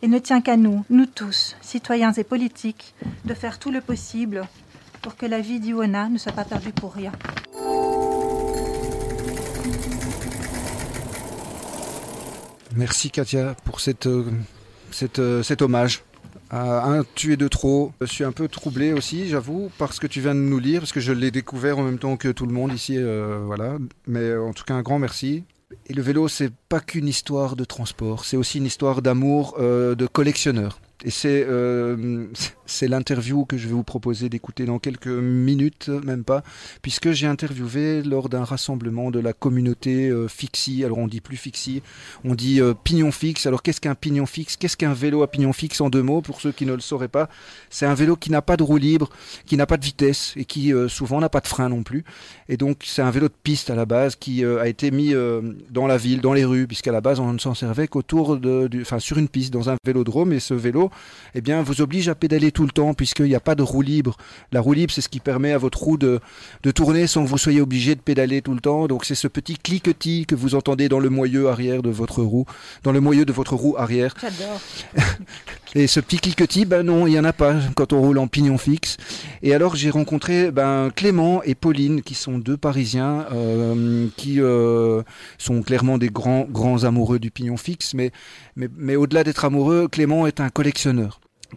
Il 0.01 0.09
ne 0.09 0.19
tient 0.19 0.41
qu'à 0.41 0.57
nous, 0.57 0.83
nous 0.89 1.05
tous, 1.05 1.55
citoyens 1.61 2.11
et 2.13 2.23
politiques, 2.23 2.93
de 3.25 3.33
faire 3.33 3.57
tout 3.57 3.71
le 3.71 3.81
possible 3.81 4.47
pour 5.01 5.15
que 5.15 5.25
la 5.25 5.39
vie 5.39 5.59
d'Iwona 5.59 6.09
ne 6.09 6.17
soit 6.17 6.33
pas 6.33 6.43
perdue 6.43 6.73
pour 6.73 6.93
rien. 6.93 7.11
Merci 12.75 13.11
Katia 13.11 13.55
pour 13.63 13.79
euh, 13.87 14.23
euh, 15.19 15.43
cet 15.43 15.61
hommage. 15.61 16.03
À 16.51 16.85
un 16.87 17.03
tué 17.15 17.37
de 17.37 17.47
trop. 17.47 17.91
Je 18.01 18.07
suis 18.07 18.23
un 18.23 18.31
peu 18.31 18.47
troublé 18.47 18.91
aussi, 18.93 19.27
j'avoue, 19.29 19.69
parce 19.77 19.99
que 19.99 20.07
tu 20.07 20.19
viens 20.19 20.33
de 20.33 20.39
nous 20.39 20.59
lire, 20.59 20.81
parce 20.81 20.91
que 20.91 20.99
je 20.99 21.13
l'ai 21.13 21.29
découvert 21.29 21.77
en 21.77 21.83
même 21.83 21.99
temps 21.99 22.17
que 22.17 22.29
tout 22.29 22.47
le 22.47 22.53
monde 22.53 22.73
ici. 22.73 22.95
euh, 22.97 23.41
voilà. 23.45 23.77
Mais 24.07 24.35
en 24.35 24.53
tout 24.53 24.63
cas, 24.63 24.73
un 24.73 24.81
grand 24.81 24.97
merci. 24.99 25.43
Et 25.87 25.93
le 25.93 26.01
vélo, 26.01 26.27
c'est 26.27 26.51
pas 26.67 26.79
qu'une 26.79 27.07
histoire 27.07 27.55
de 27.55 27.63
transport, 27.63 28.25
c'est 28.25 28.37
aussi 28.37 28.57
une 28.57 28.65
histoire 28.65 29.03
d'amour 29.03 29.55
euh, 29.59 29.93
de 29.93 30.07
collectionneur. 30.07 30.79
Et 31.05 31.11
c'est 31.11 31.45
euh, 31.47 32.27
l'interview 32.81 33.45
que 33.45 33.57
je 33.57 33.67
vais 33.67 33.73
vous 33.73 33.83
proposer 33.83 34.27
d'écouter 34.27 34.65
dans 34.65 34.79
quelques 34.79 35.07
minutes, 35.07 35.87
même 35.87 36.25
pas, 36.25 36.43
puisque 36.81 37.11
j'ai 37.11 37.25
interviewé 37.25 38.03
lors 38.03 38.27
d'un 38.27 38.43
rassemblement 38.43 39.09
de 39.09 39.19
la 39.19 39.31
communauté 39.31 40.09
euh, 40.09 40.27
Fixie. 40.27 40.83
Alors 40.83 40.97
on 40.97 41.07
dit 41.07 41.21
plus 41.21 41.37
Fixie, 41.37 41.81
on 42.25 42.35
dit 42.35 42.61
euh, 42.61 42.73
pignon 42.73 43.11
fixe. 43.11 43.45
Alors 43.45 43.63
qu'est-ce 43.63 43.79
qu'un 43.79 43.95
pignon 43.95 44.25
fixe 44.25 44.57
Qu'est-ce 44.57 44.75
qu'un 44.75 44.93
vélo 44.93 45.23
à 45.23 45.31
pignon 45.31 45.53
fixe 45.53 45.79
en 45.79 45.89
deux 45.89 46.03
mots 46.03 46.21
pour 46.21 46.41
ceux 46.41 46.51
qui 46.51 46.65
ne 46.65 46.73
le 46.73 46.81
sauraient 46.81 47.07
pas? 47.07 47.29
C'est 47.69 47.85
un 47.85 47.93
vélo 47.93 48.17
qui 48.17 48.29
n'a 48.29 48.41
pas 48.41 48.57
de 48.57 48.63
roue 48.63 48.77
libre, 48.77 49.09
qui 49.45 49.55
n'a 49.55 49.65
pas 49.65 49.77
de 49.77 49.85
vitesse 49.85 50.33
et 50.35 50.43
qui 50.43 50.73
euh, 50.73 50.89
souvent 50.89 51.21
n'a 51.21 51.29
pas 51.29 51.39
de 51.39 51.47
frein 51.47 51.69
non 51.69 51.83
plus. 51.83 52.03
Et 52.49 52.57
donc 52.57 52.83
c'est 52.83 53.01
un 53.01 53.11
vélo 53.11 53.29
de 53.29 53.33
piste 53.41 53.69
à 53.69 53.75
la 53.75 53.85
base 53.85 54.17
qui 54.17 54.43
a 54.43 54.67
été 54.67 54.91
mis 54.91 55.13
dans 55.69 55.87
la 55.87 55.97
ville, 55.97 56.19
dans 56.21 56.33
les 56.33 56.45
rues, 56.45 56.67
puisqu'à 56.67 56.91
la 56.91 57.01
base 57.01 57.19
on 57.19 57.31
ne 57.31 57.39
s'en 57.39 57.53
servait 57.53 57.87
qu'autour 57.87 58.37
de, 58.37 58.69
enfin 58.81 58.99
sur 58.99 59.17
une 59.17 59.29
piste, 59.29 59.53
dans 59.53 59.69
un 59.69 59.75
vélodrome. 59.85 60.33
Et 60.33 60.39
ce 60.39 60.53
vélo, 60.53 60.88
eh 61.35 61.41
bien, 61.41 61.61
vous 61.61 61.81
oblige 61.81 62.09
à 62.09 62.15
pédaler 62.15 62.51
tout 62.51 62.63
le 62.63 62.71
temps 62.71 62.93
puisqu'il 62.93 63.25
n'y 63.25 63.35
a 63.35 63.39
pas 63.39 63.55
de 63.55 63.63
roue 63.63 63.81
libre. 63.81 64.17
La 64.51 64.61
roue 64.61 64.73
libre, 64.73 64.93
c'est 64.93 65.01
ce 65.01 65.09
qui 65.09 65.19
permet 65.19 65.51
à 65.51 65.57
votre 65.57 65.81
roue 65.81 65.97
de, 65.97 66.19
de 66.63 66.71
tourner 66.71 67.07
sans 67.07 67.23
que 67.23 67.29
vous 67.29 67.37
soyez 67.37 67.61
obligé 67.61 67.95
de 67.95 68.01
pédaler 68.01 68.41
tout 68.41 68.53
le 68.53 68.61
temps. 68.61 68.87
Donc 68.87 69.05
c'est 69.05 69.15
ce 69.15 69.27
petit 69.27 69.57
cliquetis 69.57 70.25
que 70.25 70.35
vous 70.35 70.55
entendez 70.55 70.89
dans 70.89 70.99
le 70.99 71.09
moyeu 71.09 71.49
arrière 71.49 71.81
de 71.81 71.89
votre 71.89 72.21
roue, 72.23 72.45
dans 72.83 72.91
le 72.91 72.99
moyeu 72.99 73.25
de 73.25 73.33
votre 73.33 73.55
roue 73.55 73.75
arrière. 73.77 74.13
J'adore. 74.21 74.59
Et 75.75 75.85
ce 75.85 75.99
petit 75.99 76.17
cliquetis, 76.17 76.65
ben 76.65 76.81
non, 76.81 77.05
il 77.05 77.11
n'y 77.11 77.19
en 77.19 77.23
a 77.23 77.33
pas 77.33 77.53
quand 77.75 77.93
on 77.93 78.01
roule 78.01 78.17
en 78.17 78.27
pignon 78.27 78.57
fixe. 78.57 78.97
Et 79.43 79.53
alors 79.53 79.75
j'ai 79.75 79.91
rencontré 79.91 80.49
ben, 80.49 80.89
Clément 80.95 81.43
et 81.43 81.53
Pauline, 81.53 82.01
qui 82.01 82.15
sont 82.15 82.39
deux 82.39 82.57
Parisiens, 82.57 83.27
euh, 83.31 84.07
qui 84.17 84.41
euh, 84.41 85.03
sont 85.37 85.61
clairement 85.61 85.99
des 85.99 86.09
grands, 86.09 86.47
grands 86.49 86.85
amoureux 86.85 87.19
du 87.19 87.29
pignon 87.29 87.57
fixe. 87.57 87.93
Mais, 87.93 88.11
mais, 88.55 88.67
mais 88.77 88.95
au-delà 88.95 89.23
d'être 89.23 89.45
amoureux, 89.45 89.87
Clément 89.87 90.25
est 90.25 90.39
un 90.39 90.49
collectionneur. 90.49 90.78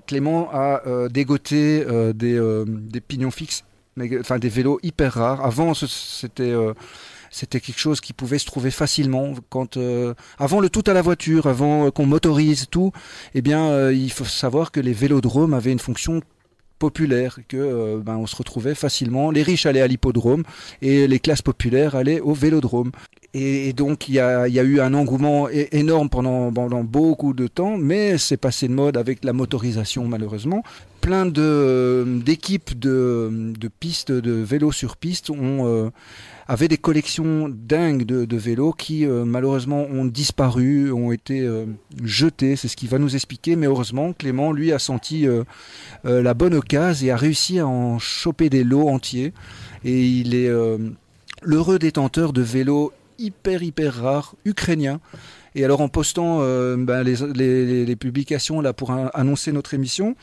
Clément 0.07 0.49
a 0.53 0.83
euh, 0.87 1.09
dégoté 1.09 1.85
euh, 1.87 2.13
des, 2.13 2.35
euh, 2.35 2.65
des 2.67 3.01
pignons 3.01 3.31
fixes, 3.31 3.65
enfin 4.21 4.39
des 4.39 4.49
vélos 4.49 4.81
hyper 4.83 5.15
rares. 5.15 5.45
Avant, 5.45 5.75
c'était 5.75 7.61
quelque 7.61 7.79
chose 7.79 8.01
qui 8.01 8.13
pouvait 8.13 8.39
se 8.39 8.47
trouver 8.47 8.71
facilement 8.71 9.35
avant 10.39 10.61
le 10.61 10.69
tout 10.71 10.85
à 10.87 10.93
la 10.93 11.03
voiture, 11.03 11.47
avant 11.47 11.91
qu'on 11.91 12.07
motorise 12.07 12.67
tout. 12.71 12.93
Eh 13.35 13.43
bien, 13.43 13.91
il 13.91 14.11
faut 14.11 14.25
savoir 14.25 14.73
que 14.73 14.81
les 14.81 14.93
vélodromes 14.93 15.55
avaient 15.55 15.73
une 15.73 15.79
fonction 15.79 16.23
populaire, 16.79 17.39
que 17.49 17.99
ben, 17.99 18.17
on 18.17 18.27
se 18.27 18.35
retrouvait 18.35 18.75
facilement. 18.75 19.31
Les 19.31 19.43
riches 19.43 19.67
allaient 19.67 19.83
à 19.83 19.87
l'hippodrome 19.87 20.43
et 20.81 21.07
les 21.07 21.21
classes 21.21 21.43
populaires 21.43 21.95
allaient 21.95 22.21
au 22.21 22.33
vélodrome. 22.33 22.93
Et, 23.35 23.73
donc 23.73 24.09
il 24.09 24.15
y 24.15 24.21
a, 24.21 24.47
eu 24.49 24.81
un 24.81 24.95
engouement 24.95 25.49
énorme 25.49 26.09
pendant, 26.11 26.85
beaucoup 26.85 27.33
de 27.33 27.47
temps, 27.47 27.77
mais 27.77 28.19
c'est 28.19 28.37
passé 28.37 28.69
de 28.69 28.75
mode 28.75 28.97
avec 28.97 29.25
la 29.25 29.33
motorisation 29.33 30.07
malheureusement. 30.07 30.63
Plein 31.01 31.27
d'équipes 31.27 32.79
de, 32.79 33.53
de 33.59 33.69
pistes 33.69 34.13
de 34.13 34.33
vélos 34.33 34.73
sur 34.73 34.97
piste 34.97 35.31
ont 35.31 35.67
euh, 35.67 35.91
avaient 36.49 36.69
des 36.69 36.77
collections 36.77 37.49
dingues 37.49 38.05
de, 38.05 38.37
vélos 38.37 38.73
qui 38.73 39.07
euh, 39.07 39.25
malheureusement 39.25 39.87
ont 39.91 40.05
disparu, 40.05 40.93
ont 40.93 41.13
été 41.13 41.41
euh, 41.41 41.65
jetés. 42.03 42.57
C'est 42.57 42.69
ce 42.69 42.77
qu'il 42.77 42.89
va 42.89 42.99
nous 42.99 43.15
expliquer. 43.15 43.57
Mais 43.57 43.67
heureusement, 43.67 44.13
Clément 44.13 44.53
lui 44.53 44.73
a 44.73 44.79
senti 44.79 45.27
euh, 45.27 45.45
euh, 46.05 46.23
la 46.23 46.35
bonne 46.35 46.55
occasion 46.55 47.07
et 47.07 47.11
a 47.11 47.17
réussi 47.17 47.59
à 47.59 47.67
en 47.67 47.99
choper 47.99 48.51
des 48.51 48.65
lots 48.65 48.89
entiers. 48.89 49.33
Et 49.85 50.07
il 50.07 50.35
est 50.35 50.51
l'heureux 51.43 51.81
détenteur 51.81 52.33
de 52.33 52.41
vélos 52.41 52.93
hyper 53.23 53.63
hyper 53.63 53.95
rares 53.95 54.35
ukrainiens. 54.45 55.01
Et 55.55 55.65
alors 55.65 55.83
en 55.83 55.89
postant 55.89 56.39
euh, 56.41 56.77
ben, 56.79 57.03
les, 57.03 57.97
publications 57.97 58.61
là 58.61 58.73
pour 58.73 58.91
annoncer 58.91 59.53
notre 59.53 59.75
émission, 59.75 60.17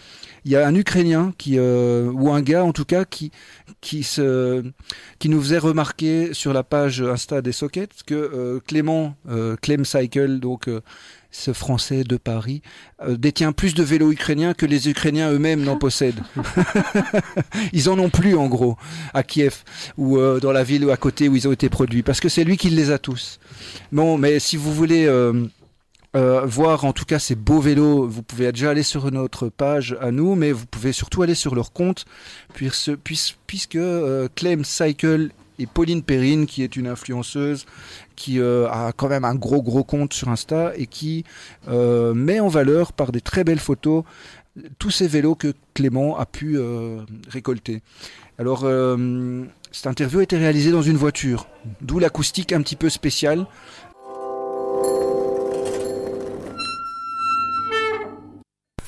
il 0.44 0.52
y 0.52 0.56
a 0.56 0.66
un 0.66 0.74
Ukrainien 0.74 1.34
qui 1.38 1.60
euh, 1.60 2.12
ou 2.12 2.32
un 2.32 2.42
gars 2.42 2.64
en 2.64 2.74
tout 2.74 2.86
cas 2.86 3.06
qui 3.06 3.32
qui 3.80 4.04
se 4.04 4.64
qui 5.20 5.30
nous 5.30 5.40
faisait 5.40 5.60
remarquer 5.60 6.34
sur 6.34 6.52
la 6.52 6.64
page 6.64 7.02
Insta 7.02 7.42
des 7.42 7.52
Sockets 7.52 8.04
que 8.06 8.16
euh, 8.16 8.60
Clément 8.66 9.16
euh, 9.30 9.56
Clem 9.62 9.86
Cycle 9.86 10.40
donc 10.40 10.68
ce 11.32 11.54
Français 11.54 12.04
de 12.04 12.18
Paris 12.18 12.62
euh, 13.02 13.18
détient 13.18 13.52
plus 13.52 13.74
de 13.74 13.84
vélos 13.84 14.12
ukrainiens 14.12 14.54
que 14.54 14.66
les 14.66 14.90
Ukrainiens 14.90 15.32
eux-mêmes 15.32 15.64
n'en 15.64 15.78
possèdent. 15.78 16.22
ils 17.74 17.90
en 17.90 18.00
ont 18.00 18.10
plus 18.10 18.36
en 18.36 18.48
gros 18.48 18.78
à 19.14 19.24
Kiev 19.24 19.64
ou 19.98 20.18
euh, 20.18 20.40
dans 20.40 20.52
la 20.52 20.64
ville 20.64 20.86
ou 20.86 20.92
à 20.92 20.98
côté 20.98 21.30
où 21.30 21.36
ils 21.36 21.48
ont 21.48 21.52
été 21.52 21.70
produits 21.70 22.04
parce 22.04 22.20
que 22.20 22.30
c'est 22.30 22.44
lui 22.44 22.58
qui 22.58 22.70
les 22.70 22.92
a 22.92 22.98
tous. 22.98 23.40
Bon, 23.92 24.18
mais 24.18 24.40
si 24.40 24.58
vous 24.58 24.74
voulez 24.74 25.06
euh, 25.06 25.48
euh, 26.16 26.42
voir 26.44 26.86
en 26.86 26.94
tout 26.94 27.06
cas 27.06 27.20
ces 27.20 27.36
beaux 27.36 27.60
vélos, 27.60 28.08
vous 28.08 28.24
pouvez 28.24 28.52
déjà 28.52 28.72
aller 28.72 28.82
sur 28.82 29.12
notre 29.12 29.48
page 29.48 29.96
à 30.02 30.12
nous, 30.12 30.34
mais 30.34 30.52
vous 30.52 30.66
pouvez 30.66 30.92
surtout 30.92 31.22
aller 31.22 31.36
sur 31.36 31.54
leur 31.54 31.72
compte, 31.72 32.06
puisque, 32.56 32.96
puisque, 33.46 33.76
euh, 33.76 34.28
Clem 34.34 34.66
Cycle 34.66 35.30
et 35.60 35.68
Pauline 35.68 36.02
Perrine, 36.02 36.46
qui 36.46 36.64
est 36.64 36.76
une 36.76 36.88
influenceuse, 36.88 37.66
qui 38.16 38.40
euh, 38.40 38.68
a 38.70 38.92
quand 38.92 39.10
même 39.10 39.26
un 39.26 39.36
gros 39.36 39.62
gros 39.62 39.84
compte 39.84 40.14
sur 40.14 40.30
Insta 40.30 40.72
et 40.76 40.88
qui 40.88 41.26
euh, 41.68 42.14
met 42.14 42.40
en 42.40 42.48
valeur 42.48 42.94
par 42.94 43.12
des 43.12 43.22
très 43.22 43.44
belles 43.44 43.60
photos 43.60 44.04
tous 44.78 44.92
ces 44.92 45.08
vélos 45.08 45.36
que 45.36 45.54
Clément 45.74 46.18
a 46.18 46.26
pu 46.26 46.58
euh, 46.58 47.02
récolter. 47.28 47.82
Alors, 48.38 48.64
euh, 48.64 49.46
cette 49.72 49.88
interview 49.88 50.20
a 50.20 50.24
été 50.24 50.38
réalisée 50.38 50.72
dans 50.72 50.82
une 50.82 50.98
voiture, 50.98 51.48
d'où 51.82 52.00
l'acoustique 52.00 52.54
un 52.54 52.62
petit 52.62 52.76
peu 52.76 52.90
spéciale. 52.90 53.46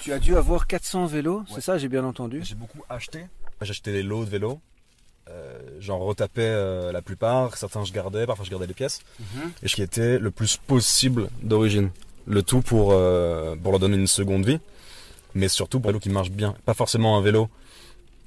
Tu 0.02 0.12
as 0.12 0.20
dû 0.20 0.36
avoir 0.36 0.66
400 0.66 1.06
vélos, 1.06 1.44
c'est 1.54 1.62
ça, 1.62 1.78
j'ai 1.78 1.88
bien 1.88 2.04
entendu. 2.04 2.42
J'ai 2.44 2.56
beaucoup 2.56 2.82
acheté. 2.90 3.26
J'ai 3.62 3.70
acheté 3.70 3.92
des 3.92 4.04
lots 4.04 4.26
de 4.26 4.30
vélos. 4.30 4.60
Euh, 5.30 5.60
J'en 5.80 6.00
retapais 6.00 6.42
euh, 6.42 6.92
la 6.92 7.02
plupart. 7.02 7.56
Certains 7.58 7.84
je 7.86 7.94
gardais, 7.94 8.26
parfois 8.26 8.46
je 8.46 8.50
gardais 8.52 8.68
les 8.68 8.74
pièces. 8.74 9.00
Mhm. 9.20 9.52
Et 9.64 9.68
ce 9.68 9.76
qui 9.76 9.82
était 9.82 10.20
le 10.20 10.32
plus 10.32 10.58
possible 10.58 11.30
d'origine. 11.42 11.90
Le 12.28 12.44
tout 12.44 12.62
pour, 12.62 12.90
euh, 12.92 13.56
pour 13.56 13.72
leur 13.72 13.80
donner 13.80 13.98
une 13.98 14.08
seconde 14.08 14.46
vie. 14.46 14.60
Mais 15.34 15.48
surtout 15.48 15.80
pour 15.80 15.90
un 15.90 15.92
vélo 15.94 16.00
qui 16.00 16.10
marche 16.10 16.30
bien. 16.32 16.56
Pas 16.66 16.74
forcément 16.74 17.18
un 17.18 17.22
vélo 17.22 17.50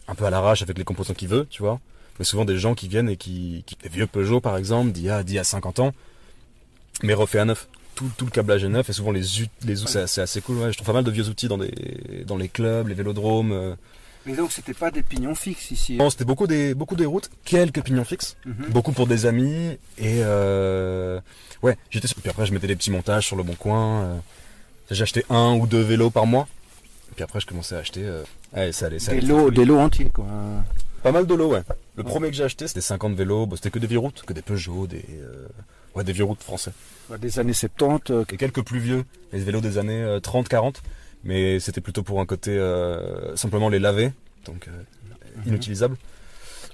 un 0.09 0.15
peu 0.15 0.25
à 0.25 0.31
l'arrache 0.31 0.63
avec 0.63 0.77
les 0.79 0.85
composants 0.85 1.15
qu'il 1.15 1.29
veut, 1.29 1.47
tu 1.51 1.63
vois. 1.63 1.81
Mais 2.19 2.25
souvent 2.25 2.45
des 2.45 2.59
gens 2.59 2.75
qui 2.75 2.89
viennent 2.89 3.09
et 3.09 3.17
qui. 3.17 3.63
qui 3.67 3.77
des 3.83 3.89
vieux 3.89 4.07
Peugeot 4.07 4.41
par 4.41 4.57
exemple, 4.57 4.91
d'il 4.93 5.05
y 5.05 5.11
a, 5.11 5.23
d'il 5.23 5.35
y 5.35 5.39
a 5.39 5.45
50 5.45 5.79
ans, 5.81 5.93
mais 7.03 7.15
refait 7.15 7.39
à 7.41 7.45
neuf. 7.45 7.69
Tout, 7.95 8.11
tout 8.17 8.25
le 8.25 8.31
câblage 8.31 8.65
est 8.65 8.69
neuf 8.69 8.89
et 8.91 8.93
souvent 8.93 9.13
les, 9.13 9.23
les 9.65 9.83
outils, 9.83 9.93
c'est- 10.07 10.21
assez 10.21 10.41
cool. 10.41 10.57
Ouais. 10.59 10.73
Je 10.73 10.77
trouve 10.77 10.87
pas 10.87 10.93
mal 10.93 11.05
de 11.05 11.11
vieux 11.13 11.29
outils 11.29 11.47
dans, 11.49 11.59
des, 11.59 12.25
dans 12.27 12.37
les 12.37 12.49
clubs, 12.49 12.89
les 12.89 12.95
vélodromes. 12.95 13.53
euh, 13.53 13.75
Mais 14.27 14.35
donc, 14.35 14.53
c'était 14.53 14.73
pas 14.75 14.91
des 14.91 15.03
pignons 15.03 15.35
fixes 15.35 15.71
ici. 15.71 15.97
non, 15.97 16.09
c'était 16.11 16.25
beaucoup 16.25 16.47
des, 16.47 16.75
beaucoup 16.75 16.97
des 16.97 17.05
routes, 17.07 17.31
quelques 17.45 17.83
pignons 17.83 18.05
fixes, 18.05 18.37
Mhm. 18.47 18.71
beaucoup 18.71 18.93
pour 18.93 19.07
des 19.07 19.27
amis, 19.27 19.79
et 19.99 20.21
euh, 20.23 21.21
ouais, 21.63 21.77
j'étais 21.91 22.07
sur- 22.09 22.17
puis 22.21 22.31
après 22.31 22.47
je 22.47 22.53
mettais 22.53 22.67
des 22.67 22.77
petits 22.77 22.91
montages 22.91 23.27
sur 23.27 23.37
le 23.37 23.43
bon 23.43 23.55
coin, 23.55 24.03
euh, 24.03 24.17
j'achetais 24.91 25.25
un 25.29 25.55
ou 25.57 25.67
deux 25.67 25.83
vélos 25.83 26.11
par 26.11 26.27
mois, 26.27 26.49
et 27.11 27.15
puis 27.17 27.23
après 27.25 27.41
je 27.41 27.47
commençais 27.47 27.75
à 27.75 27.79
acheter, 27.79 28.03
euh, 28.03 28.23
ouais, 28.57 28.73
ça 28.73 28.87
allait, 28.87 28.99
ça 28.99 29.13
Des 29.13 29.21
lots, 29.21 29.51
des 29.51 29.65
lots 29.67 29.79
entiers, 29.79 30.11
quoi. 30.11 30.25
Pas 31.03 31.13
mal 31.13 31.27
de 31.27 31.35
lots, 31.35 31.53
ouais. 31.53 31.63
Le 31.97 32.03
premier 32.03 32.31
que 32.31 32.35
j'ai 32.35 32.45
acheté, 32.45 32.67
c'était 32.67 32.81
50 32.81 33.15
vélos, 33.15 33.47
c'était 33.57 33.71
que 33.71 33.79
des 33.79 33.87
vieilles 33.87 33.99
routes, 33.99 34.23
que 34.27 34.33
des 34.33 34.41
Peugeot, 34.41 34.87
des, 34.87 35.05
euh, 35.21 35.47
ouais, 35.95 36.03
des 36.03 36.13
vieux 36.15 36.25
routes 36.25 36.43
français. 36.43 36.73
Des 37.21 37.39
années 37.39 37.53
70. 37.53 38.11
euh, 38.11 38.25
Et 38.33 38.39
quelques 38.39 38.63
plus 38.63 38.79
vieux, 38.79 39.05
les 39.35 39.41
vélos 39.41 39.61
des 39.61 39.77
années 39.77 40.03
euh, 40.03 40.19
30-40, 40.19 40.77
mais 41.25 41.61
c'était 41.61 41.81
plutôt 41.81 42.03
pour 42.03 42.21
un 42.21 42.27
côté, 42.27 42.51
euh, 42.53 43.35
simplement 43.37 43.69
les 43.69 43.79
laver, 43.79 44.13
donc 44.45 44.69
euh, 44.69 44.83
inutilisables. 45.47 45.97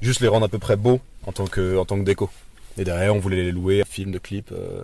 Juste 0.00 0.20
les 0.20 0.28
rendre 0.28 0.46
à 0.46 0.48
peu 0.48 0.58
près 0.58 0.76
beaux 0.76 1.00
en 1.26 1.32
tant 1.32 1.46
que, 1.46 1.76
en 1.76 1.84
tant 1.84 1.98
que 1.98 2.04
déco. 2.04 2.30
Et 2.78 2.84
derrière, 2.84 3.14
on 3.14 3.18
voulait 3.18 3.42
les 3.44 3.52
louer, 3.52 3.82
film 3.88 4.12
de 4.12 4.18
clips. 4.18 4.52
euh, 4.52 4.82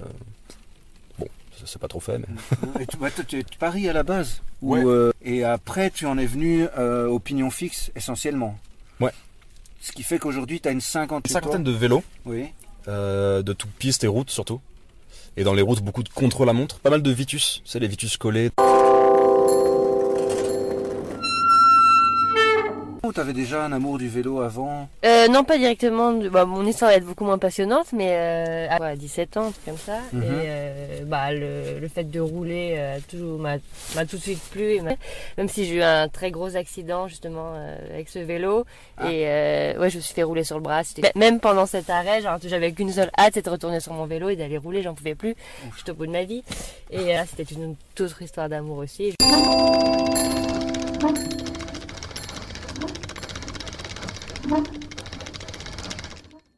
Bon, 1.18 1.26
ça 1.58 1.64
c'est 1.66 1.78
pas 1.80 1.88
trop 1.88 2.00
fait, 2.00 2.18
mais. 2.18 2.82
Et 2.82 2.86
tu, 2.86 2.96
toi, 2.98 3.08
tu 3.26 3.38
es 3.38 3.42
de 3.42 3.48
Paris 3.58 3.88
à 3.88 3.92
la 3.92 4.02
base 4.02 4.42
ou, 4.62 4.76
Ouais. 4.76 5.12
Et 5.24 5.44
après, 5.44 5.90
tu 5.90 6.04
en 6.06 6.18
es 6.18 6.26
venu 6.26 6.66
au 7.08 7.18
pignon 7.18 7.50
fixe 7.50 7.90
essentiellement 7.96 8.58
Ouais. 9.00 9.12
Ce 9.80 9.92
qui 9.92 10.02
fait 10.02 10.18
qu'aujourd'hui, 10.18 10.60
tu 10.60 10.68
as 10.68 10.72
une 10.72 10.80
cinquantaine, 10.80 11.30
Une 11.30 11.32
cinquantaine 11.34 11.64
de 11.64 11.70
vélos, 11.70 12.02
Oui. 12.24 12.46
euh, 12.88 13.42
de 13.42 13.52
toutes 13.52 13.70
pistes 13.70 14.04
et 14.04 14.08
routes 14.08 14.30
surtout. 14.30 14.60
Et 15.38 15.44
dans 15.44 15.54
les 15.54 15.62
routes, 15.62 15.80
beaucoup 15.82 16.02
de 16.02 16.08
contre-la-montre. 16.08 16.78
Pas 16.80 16.90
mal 16.90 17.02
de 17.02 17.10
Vitus, 17.10 17.62
c'est 17.64 17.78
les 17.78 17.88
Vitus 17.88 18.16
collés. 18.16 18.50
Tu 23.12 23.20
avais 23.20 23.32
déjà 23.32 23.64
un 23.64 23.72
amour 23.72 23.98
du 23.98 24.08
vélo 24.08 24.40
avant 24.40 24.88
Euh, 25.04 25.28
non, 25.28 25.44
pas 25.44 25.58
directement. 25.58 26.12
Bah, 26.12 26.44
mon 26.44 26.66
histoire 26.66 26.90
va 26.90 26.96
être 26.96 27.04
beaucoup 27.04 27.24
moins 27.24 27.38
passionnante, 27.38 27.88
mais 27.92 28.10
euh, 28.10 28.66
à 28.70 28.80
ouais, 28.80 28.96
17 28.96 29.36
ans, 29.36 29.46
un 29.46 29.50
truc 29.50 29.64
comme 29.64 29.78
ça. 29.78 29.98
Mhm. 30.12 30.22
Et 30.22 30.26
euh, 30.28 31.04
bah, 31.06 31.32
le, 31.32 31.78
le 31.80 31.88
fait 31.88 32.04
de 32.04 32.20
rouler 32.20 32.78
m'a 33.38 34.04
tout 34.06 34.16
de 34.16 34.22
suite 34.22 34.42
plu. 34.50 34.80
Même 35.38 35.48
si 35.48 35.64
j'ai 35.66 35.76
eu 35.76 35.82
un 35.82 36.08
très 36.08 36.30
gros 36.30 36.56
accident 36.56 37.08
justement 37.08 37.52
avec 37.92 38.08
ce 38.08 38.18
vélo. 38.18 38.64
Ah. 38.98 39.10
Et 39.10 39.76
ouais, 39.78 39.90
je 39.90 39.96
me 39.96 40.02
suis 40.02 40.14
fait 40.14 40.22
rouler 40.22 40.44
sur 40.44 40.56
le 40.56 40.62
bras. 40.62 40.82
Même 41.14 41.40
pendant 41.40 41.66
cet 41.66 41.90
arrêt, 41.90 42.20
j'avais 42.44 42.72
qu'une 42.72 42.92
seule 42.92 43.10
hâte, 43.18 43.34
c'était 43.34 43.42
de 43.42 43.50
retourner 43.50 43.80
sur 43.80 43.92
mon 43.92 44.06
vélo 44.06 44.28
et 44.28 44.36
d'aller 44.36 44.58
rouler. 44.58 44.82
J'en 44.82 44.94
pouvais 44.94 45.14
plus. 45.14 45.34
J'étais 45.76 45.90
au 45.92 45.94
bout 45.94 46.06
de 46.06 46.12
ma 46.12 46.24
vie. 46.24 46.42
Et 46.90 47.12
là, 47.14 47.24
c'était 47.26 47.54
une 47.54 47.76
toute 47.94 48.06
autre 48.06 48.22
histoire 48.22 48.48
d'amour 48.48 48.78
aussi. 48.78 49.14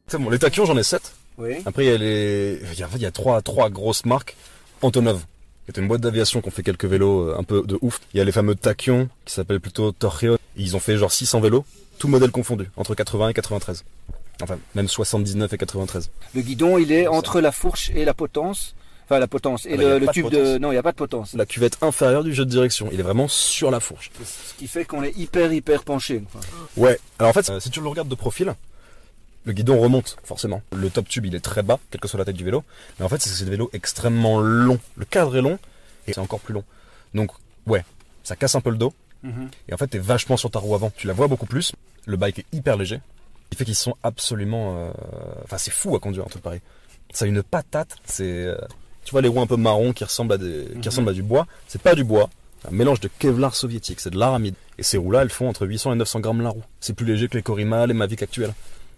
C'est 0.06 0.18
bon, 0.18 0.30
les 0.30 0.38
taquions, 0.38 0.64
j'en 0.64 0.76
ai 0.76 0.82
7. 0.82 1.12
Oui. 1.38 1.56
Après, 1.66 1.84
il 1.84 1.90
y 1.90 1.92
a 1.92 1.98
les, 1.98 2.60
il 2.72 2.78
y 2.78 2.82
a, 2.82 2.88
il 2.94 3.02
y 3.02 3.06
a 3.06 3.10
trois, 3.10 3.42
trois 3.42 3.70
grosses 3.70 4.04
marques. 4.04 4.36
Antonov, 4.82 5.20
qui 5.64 5.72
est 5.72 5.80
une 5.80 5.88
boîte 5.88 6.00
d'aviation 6.00 6.40
qui 6.40 6.48
ont 6.48 6.50
fait 6.50 6.62
quelques 6.62 6.84
vélos 6.86 7.28
euh, 7.28 7.36
un 7.38 7.44
peu 7.44 7.62
de 7.62 7.78
ouf. 7.82 8.00
Il 8.14 8.18
y 8.18 8.20
a 8.20 8.24
les 8.24 8.32
fameux 8.32 8.54
Tachyon, 8.54 9.08
qui 9.24 9.34
s'appellent 9.34 9.60
plutôt 9.60 9.92
Torreon. 9.92 10.38
Ils 10.56 10.76
ont 10.76 10.80
fait 10.80 10.96
genre 10.96 11.12
600 11.12 11.40
vélos, 11.40 11.64
tout 11.98 12.08
modèle 12.08 12.30
confondu, 12.30 12.70
entre 12.76 12.94
80 12.94 13.28
et 13.28 13.34
93. 13.34 13.84
Enfin, 14.40 14.58
même 14.74 14.88
79 14.88 15.52
et 15.52 15.58
93. 15.58 16.10
Le 16.34 16.40
guidon, 16.42 16.78
il 16.78 16.92
est 16.92 17.06
entre 17.06 17.40
la 17.40 17.52
fourche 17.52 17.90
et 17.94 18.04
la 18.04 18.14
potence. 18.14 18.74
Enfin, 19.10 19.18
la 19.20 19.26
potence. 19.26 19.64
Et 19.64 19.72
Ah 19.72 19.76
bah, 19.78 19.82
le, 19.84 19.98
le 20.00 20.06
pas 20.06 20.12
de 20.12 20.14
tube 20.14 20.28
de. 20.28 20.58
Non, 20.58 20.68
il 20.70 20.74
n'y 20.74 20.78
a 20.78 20.82
pas 20.82 20.92
de 20.92 20.96
potence. 20.96 21.32
La 21.32 21.46
cuvette 21.46 21.78
inférieure 21.82 22.22
du 22.24 22.34
jeu 22.34 22.44
de 22.44 22.50
direction, 22.50 22.90
il 22.92 23.00
est 23.00 23.02
vraiment 23.02 23.26
sur 23.26 23.70
la 23.70 23.80
fourche. 23.80 24.10
Ce 24.22 24.54
qui 24.58 24.66
fait 24.68 24.84
qu'on 24.84 25.02
est 25.02 25.16
hyper, 25.16 25.50
hyper 25.52 25.82
penché. 25.84 26.22
Ouais, 26.76 26.98
alors 27.18 27.30
en 27.30 27.32
fait, 27.32 27.48
euh, 27.48 27.58
si 27.60 27.70
tu 27.70 27.80
le 27.80 27.88
regardes 27.88 28.08
de 28.08 28.14
profil, 28.14 28.54
le 29.44 29.52
guidon 29.54 29.80
remonte, 29.80 30.16
forcément. 30.24 30.60
Le 30.76 30.90
top 30.90 31.08
tube, 31.08 31.24
il 31.24 31.34
est 31.34 31.40
très 31.40 31.62
bas, 31.62 31.78
quelle 31.90 32.02
que 32.02 32.08
soit 32.08 32.18
la 32.18 32.26
taille 32.26 32.34
du 32.34 32.44
vélo. 32.44 32.64
Mais 32.98 33.06
en 33.06 33.08
fait, 33.08 33.20
c'est 33.22 33.30
c'est 33.30 33.44
des 33.46 33.50
vélos 33.52 33.70
extrêmement 33.72 34.40
longs. 34.40 34.78
Le 34.96 35.06
cadre 35.06 35.34
est 35.38 35.42
long, 35.42 35.58
et 36.06 36.12
c'est 36.12 36.20
encore 36.20 36.40
plus 36.40 36.52
long. 36.52 36.64
Donc, 37.14 37.30
ouais, 37.66 37.84
ça 38.24 38.36
casse 38.36 38.56
un 38.56 38.60
peu 38.60 38.68
le 38.70 38.76
dos. 38.76 38.92
Mhm. 39.22 39.48
Et 39.68 39.74
en 39.74 39.78
fait, 39.78 39.86
t'es 39.86 39.98
vachement 39.98 40.36
sur 40.36 40.50
ta 40.50 40.58
roue 40.58 40.74
avant. 40.74 40.90
Tu 40.96 41.06
la 41.06 41.14
vois 41.14 41.28
beaucoup 41.28 41.46
plus. 41.46 41.72
Le 42.04 42.18
bike 42.18 42.40
est 42.40 42.46
hyper 42.52 42.76
léger. 42.76 43.00
Il 43.52 43.56
fait 43.56 43.64
qu'ils 43.64 43.74
sont 43.74 43.96
absolument... 44.02 44.76
euh, 44.76 44.90
Enfin, 45.44 45.56
c'est 45.56 45.70
fou 45.70 45.96
à 45.96 45.98
conduire, 45.98 46.26
un 46.26 46.28
truc 46.28 46.42
pareil. 46.42 46.60
Ça 47.14 47.24
a 47.24 47.28
une 47.28 47.42
patate. 47.42 47.96
C'est... 48.04 48.54
Tu 49.08 49.12
vois 49.12 49.22
les 49.22 49.28
roues 49.28 49.40
un 49.40 49.46
peu 49.46 49.56
marron 49.56 49.94
qui 49.94 50.04
ressemblent 50.04 50.34
à, 50.34 50.36
des... 50.36 50.66
qui 50.82 50.86
ressemblent 50.86 51.08
à 51.08 51.14
du 51.14 51.22
bois. 51.22 51.46
C'est 51.66 51.80
pas 51.80 51.94
du 51.94 52.04
bois. 52.04 52.28
C'est 52.60 52.68
un 52.68 52.72
mélange 52.72 53.00
de 53.00 53.08
Kevlar 53.18 53.54
soviétique. 53.54 54.00
C'est 54.00 54.10
de 54.10 54.18
l'aramide. 54.18 54.54
Et 54.76 54.82
ces 54.82 54.98
roues-là, 54.98 55.22
elles 55.22 55.30
font 55.30 55.48
entre 55.48 55.66
800 55.66 55.94
et 55.94 55.96
900 55.96 56.20
grammes 56.20 56.42
la 56.42 56.50
roue. 56.50 56.62
C'est 56.78 56.92
plus 56.92 57.06
léger 57.06 57.26
que 57.28 57.38
les 57.38 57.42
Corima, 57.42 57.86
les 57.86 57.94
Mavic 57.94 58.22
actuels. 58.22 58.52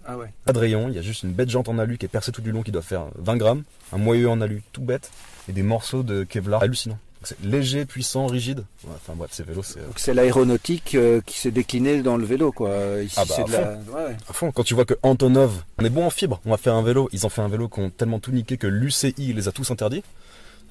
Ah 0.04 0.18
ouais. 0.18 0.26
Pas 0.44 0.52
de 0.52 0.58
rayon. 0.58 0.88
Il 0.88 0.96
y 0.96 0.98
a 0.98 1.02
juste 1.02 1.22
une 1.22 1.30
bête 1.30 1.48
jante 1.48 1.68
en 1.68 1.78
alu 1.78 1.96
qui 1.96 2.06
est 2.06 2.08
percée 2.08 2.32
tout 2.32 2.40
du 2.40 2.50
long 2.50 2.64
qui 2.64 2.72
doit 2.72 2.82
faire 2.82 3.04
20 3.20 3.36
grammes. 3.36 3.62
Un 3.92 3.98
moyeu 3.98 4.28
en 4.28 4.40
alu 4.40 4.64
tout 4.72 4.82
bête. 4.82 5.12
Et 5.48 5.52
des 5.52 5.62
morceaux 5.62 6.02
de 6.02 6.24
Kevlar 6.24 6.60
hallucinants. 6.60 6.98
C'est 7.22 7.38
léger, 7.44 7.84
puissant, 7.84 8.26
rigide. 8.26 8.60
Ouais, 8.84 8.92
Enfin 8.96 9.12
bref, 9.14 9.30
ces 9.32 9.42
vélos, 9.42 9.62
c'est... 9.62 9.78
euh, 9.80 9.86
Donc 9.86 9.98
c'est 9.98 10.14
l'aéronautique 10.14 10.94
euh, 10.94 11.20
qui 11.26 11.38
s'est 11.38 11.50
déclinée 11.50 12.00
dans 12.02 12.16
le 12.16 12.24
vélo, 12.24 12.50
quoi. 12.50 12.70
Ici, 13.02 13.14
Ah 13.18 13.24
bah, 13.26 13.34
c'est 13.36 13.42
à 13.42 13.44
de 13.44 13.52
la. 13.52 13.60
Ouais, 13.72 14.04
ouais. 14.08 14.16
À 14.28 14.32
fond, 14.32 14.50
quand 14.52 14.62
tu 14.64 14.74
vois 14.74 14.86
que 14.86 14.94
Antonov, 15.02 15.62
on 15.78 15.84
est 15.84 15.90
bon 15.90 16.06
en 16.06 16.10
fibre, 16.10 16.40
on 16.46 16.50
va 16.50 16.56
faire 16.56 16.74
un 16.74 16.82
vélo, 16.82 17.08
ils 17.12 17.26
ont 17.26 17.28
fait 17.28 17.42
un 17.42 17.48
vélo 17.48 17.68
qui 17.68 17.80
ont 17.80 17.90
tellement 17.90 18.20
tout 18.20 18.32
niqué 18.32 18.56
que 18.56 18.66
l'UCI 18.66 19.34
les 19.34 19.48
a 19.48 19.52
tous 19.52 19.70
interdits. 19.70 20.02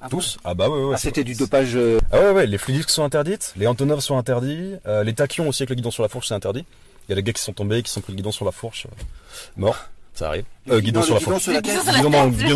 Ah 0.02 0.08
tous 0.10 0.38
Ah 0.44 0.54
bah 0.54 0.70
ouais, 0.70 0.82
ouais. 0.86 0.94
Ah, 0.96 0.98
c'était 0.98 1.24
du 1.26 1.36
dopage. 1.36 1.76
euh, 1.76 2.00
Ah 2.12 2.20
ouais, 2.20 2.32
ouais, 2.32 2.48
les 2.48 2.58
fluidisques 2.58 2.90
sont 2.90 3.04
interdites, 3.04 3.54
les 3.58 3.68
Antonov 3.68 4.00
sont 4.00 4.18
interdits, 4.18 4.76
euh, 4.88 5.04
les 5.04 5.14
tachyons 5.14 5.48
aussi 5.50 5.62
avec 5.64 5.70
le 5.72 5.76
guidon 5.76 5.92
sur 5.92 6.04
la 6.04 6.10
fourche 6.10 6.30
c'est 6.30 6.34
interdit. 6.34 6.66
Il 7.08 7.12
y 7.12 7.14
a 7.14 7.16
des 7.16 7.24
gars 7.24 7.34
qui 7.34 7.42
sont 7.44 7.54
tombés, 7.54 7.84
qui 7.84 7.92
sont 7.92 8.02
pris 8.02 8.14
le 8.14 8.18
guidon 8.18 8.32
sur 8.32 8.46
la 8.46 8.52
fourche, 8.52 8.88
morts, 9.58 9.78
ça 10.14 10.30
arrive. 10.30 10.46
le 10.68 10.76
Euh, 10.76 10.80
guidon 10.80 11.02
sur 11.04 11.16
la 11.16 11.20
fourche. 11.20 11.50
Guidon 11.50 12.10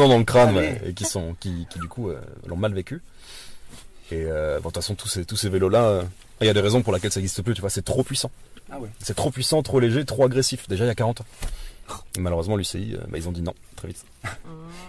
dans, 0.08 0.18
le 0.18 0.24
crâne, 0.24 0.56
ouais, 0.56 0.82
et 0.88 0.94
qui 0.94 1.04
sont, 1.06 1.36
qui, 1.40 1.68
qui 1.70 1.80
du 1.80 1.88
coup 1.90 2.10
euh, 2.10 2.20
l'ont 2.48 2.56
mal 2.56 2.74
vécu. 2.74 3.02
Et 4.12 4.26
euh, 4.28 4.56
bon, 4.60 4.70
de 4.70 4.74
toute 4.74 4.76
façon, 4.76 4.96
tous 4.96 5.08
ces, 5.08 5.26
tous 5.26 5.36
ces 5.38 5.50
vélos-là, 5.50 5.84
euh, 5.86 6.04
il 6.42 6.48
y 6.48 6.50
a 6.50 6.54
des 6.54 6.60
raisons 6.62 6.82
pour 6.82 6.94
lesquelles 6.94 7.12
ça 7.12 7.20
n'existe 7.20 7.42
plus, 7.42 7.54
tu 7.54 7.62
vois, 7.62 7.70
c'est 7.70 7.84
trop 7.86 8.04
puissant. 8.04 8.32
Ah 8.72 8.80
ouais. 8.80 8.90
C'est 9.00 9.16
trop 9.16 9.32
puissant, 9.32 9.62
trop 9.64 9.80
léger, 9.80 10.06
trop 10.06 10.24
agressif. 10.26 10.68
Déjà 10.68 10.84
il 10.86 10.88
y 10.88 10.92
a 10.92 10.96
40 10.96 11.22
ans. 11.22 11.26
Et 12.16 12.20
malheureusement, 12.22 12.56
l'UCI, 12.56 12.96
euh, 12.96 13.04
bah, 13.10 13.18
ils 13.18 13.28
ont 13.28 13.32
dit 13.34 13.42
non, 13.42 13.54
très 13.76 13.90
vite. 13.90 14.04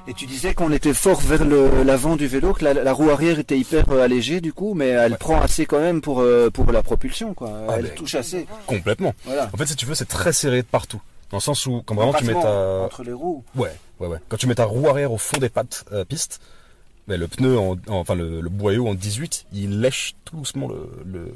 Et 0.06 0.14
tu 0.14 0.26
disais 0.26 0.54
qu'on 0.54 0.71
était 0.73 0.94
fort 0.94 1.21
vers 1.21 1.44
l'avant 1.44 2.14
du 2.16 2.26
vélo, 2.28 2.52
que 2.52 2.64
la, 2.64 2.73
la 2.75 2.92
roue 2.92 3.11
arrière 3.11 3.38
était 3.38 3.59
hyper 3.59 3.90
euh, 3.90 4.02
allégée 4.04 4.40
du 4.40 4.52
coup, 4.52 4.75
mais 4.75 4.88
elle 4.88 5.12
Ouais. 5.12 5.18
prend 5.18 5.40
assez 5.40 5.66
quand 5.66 5.80
même 5.80 6.00
pour, 6.00 6.21
euh, 6.21 6.50
pour 6.50 6.71
la 6.71 6.83
propulsion, 6.83 7.35
quoi. 7.35 7.50
Ah, 7.68 7.75
elle 7.78 7.87
ben, 7.87 7.94
touche 7.94 8.14
assez. 8.14 8.47
Complètement. 8.66 9.12
Voilà. 9.25 9.50
En 9.52 9.56
fait, 9.56 9.66
si 9.66 9.75
tu 9.76 9.87
veux, 9.87 9.94
c'est 9.97 10.04
très 10.09 10.33
serré 10.33 10.62
de 10.62 10.66
partout. 10.66 11.00
Dans 11.30 11.38
le 11.38 11.42
sens 11.42 11.66
où, 11.66 11.83
quand 11.85 11.94
vraiment 11.97 12.12
tu 12.14 12.25
mets 12.25 12.35
ta. 12.35 12.83
Entre 12.85 13.02
les 13.02 13.12
roues. 13.12 13.42
Ouais, 13.56 13.73
ouais, 13.99 14.06
ouais. 14.06 14.18
Quand 14.28 14.37
tu 14.37 14.47
mets 14.47 14.54
ta 14.54 14.64
roue 14.66 14.88
arrière 14.88 15.11
au 15.11 15.18
fond 15.18 15.38
des 15.38 15.49
pattes 15.49 15.85
euh, 15.92 16.04
piste, 16.04 16.40
ben, 17.06 17.20
le 17.20 17.28
pneu, 17.28 17.58
en, 17.58 17.73
en- 17.73 17.78
enfin 17.88 18.14
le, 18.14 18.40
le 18.40 18.49
boyau 18.49 18.88
en 18.88 18.94
18, 18.94 19.46
il 19.52 19.80
lèche 19.80 20.14
tout 20.25 20.37
doucement 20.37 20.68
le, 20.68 20.90
le, 21.04 21.32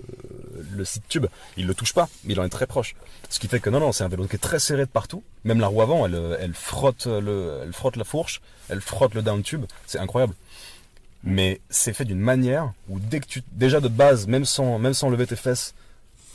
le 0.76 0.84
site 0.84 1.02
tube. 1.08 1.26
Il 1.56 1.66
le 1.66 1.75
touche 1.75 1.92
pas, 1.92 2.08
mais 2.25 2.32
il 2.34 2.40
en 2.40 2.44
est 2.44 2.48
très 2.48 2.66
proche. 2.66 2.94
Ce 3.28 3.38
qui 3.38 3.48
fait 3.48 3.60
que 3.60 3.68
non, 3.70 3.80
non, 3.80 3.92
c'est 3.92 4.04
un 4.04 4.08
vélo 4.08 4.26
qui 4.26 4.37
est 4.37 4.38
très 4.40 4.58
serré 4.58 4.87
de 4.87 4.90
partout. 4.90 5.22
Même 5.44 5.60
la 5.60 5.66
roue 5.66 5.82
avant, 5.82 6.06
elle, 6.06 6.37
elle, 6.40 6.54
frotte, 6.54 7.06
le, 7.06 7.60
elle 7.64 7.72
frotte 7.72 7.96
la 7.96 8.04
fourche, 8.04 8.40
elle 8.70 8.80
frotte 8.80 9.14
le 9.14 9.22
down 9.22 9.42
tube. 9.42 9.64
C'est 9.87 9.98
incroyable. 9.98 10.34
Mais 11.25 11.60
c'est 11.68 11.92
fait 11.92 12.04
d'une 12.04 12.20
manière 12.20 12.72
où 12.88 12.98
dès 13.00 13.20
que 13.20 13.26
tu, 13.26 13.42
déjà 13.52 13.80
de 13.80 13.88
base, 13.88 14.26
même 14.26 14.44
sans, 14.44 14.78
même 14.78 14.94
sans 14.94 15.10
lever 15.10 15.26
tes 15.26 15.37
fesses, 15.37 15.75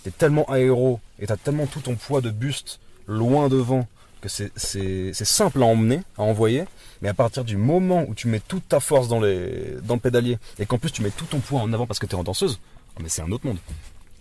t'es 0.03 0.11
tellement 0.11 0.43
aéro 0.51 0.99
et 1.19 1.25
t'as 1.27 1.37
tellement 1.37 1.65
tout 1.67 1.79
ton 1.79 1.95
poids 1.95 2.21
de 2.21 2.29
buste 2.29 2.79
loin 3.07 3.47
devant 3.49 3.87
c'est, 4.29 5.13
simple 5.13 5.61
à 5.61 5.65
emmener, 5.65 6.01
à 6.17 6.23
envoyer. 6.23 6.65
Mais 7.01 7.09
à 7.09 7.13
partir 7.13 7.43
du 7.43 7.57
moment 7.57 8.05
où 8.07 8.15
tu 8.15 8.27
mets 8.27 8.39
toute 8.39 8.67
ta 8.67 8.79
force 8.79 9.07
dans, 9.07 9.19
le 9.19 9.97
pédalier 10.01 10.37
et 10.59 10.65
qu'en 10.65 10.77
plus 10.77 10.91
tu 10.91 11.01
mets 11.01 11.11
tout 11.11 11.25
ton 11.25 11.39
poids 11.39 11.61
en 11.61 11.71
avant 11.73 11.85
parce 11.85 11.99
que 11.99 12.05
t'es 12.05 12.15
en 12.15 12.23
danseuse, 12.23 12.59
ah, 12.95 12.99
mais 13.01 13.09
c'est 13.09 13.21
un 13.21 13.31
autre 13.31 13.45
monde. 13.45 13.57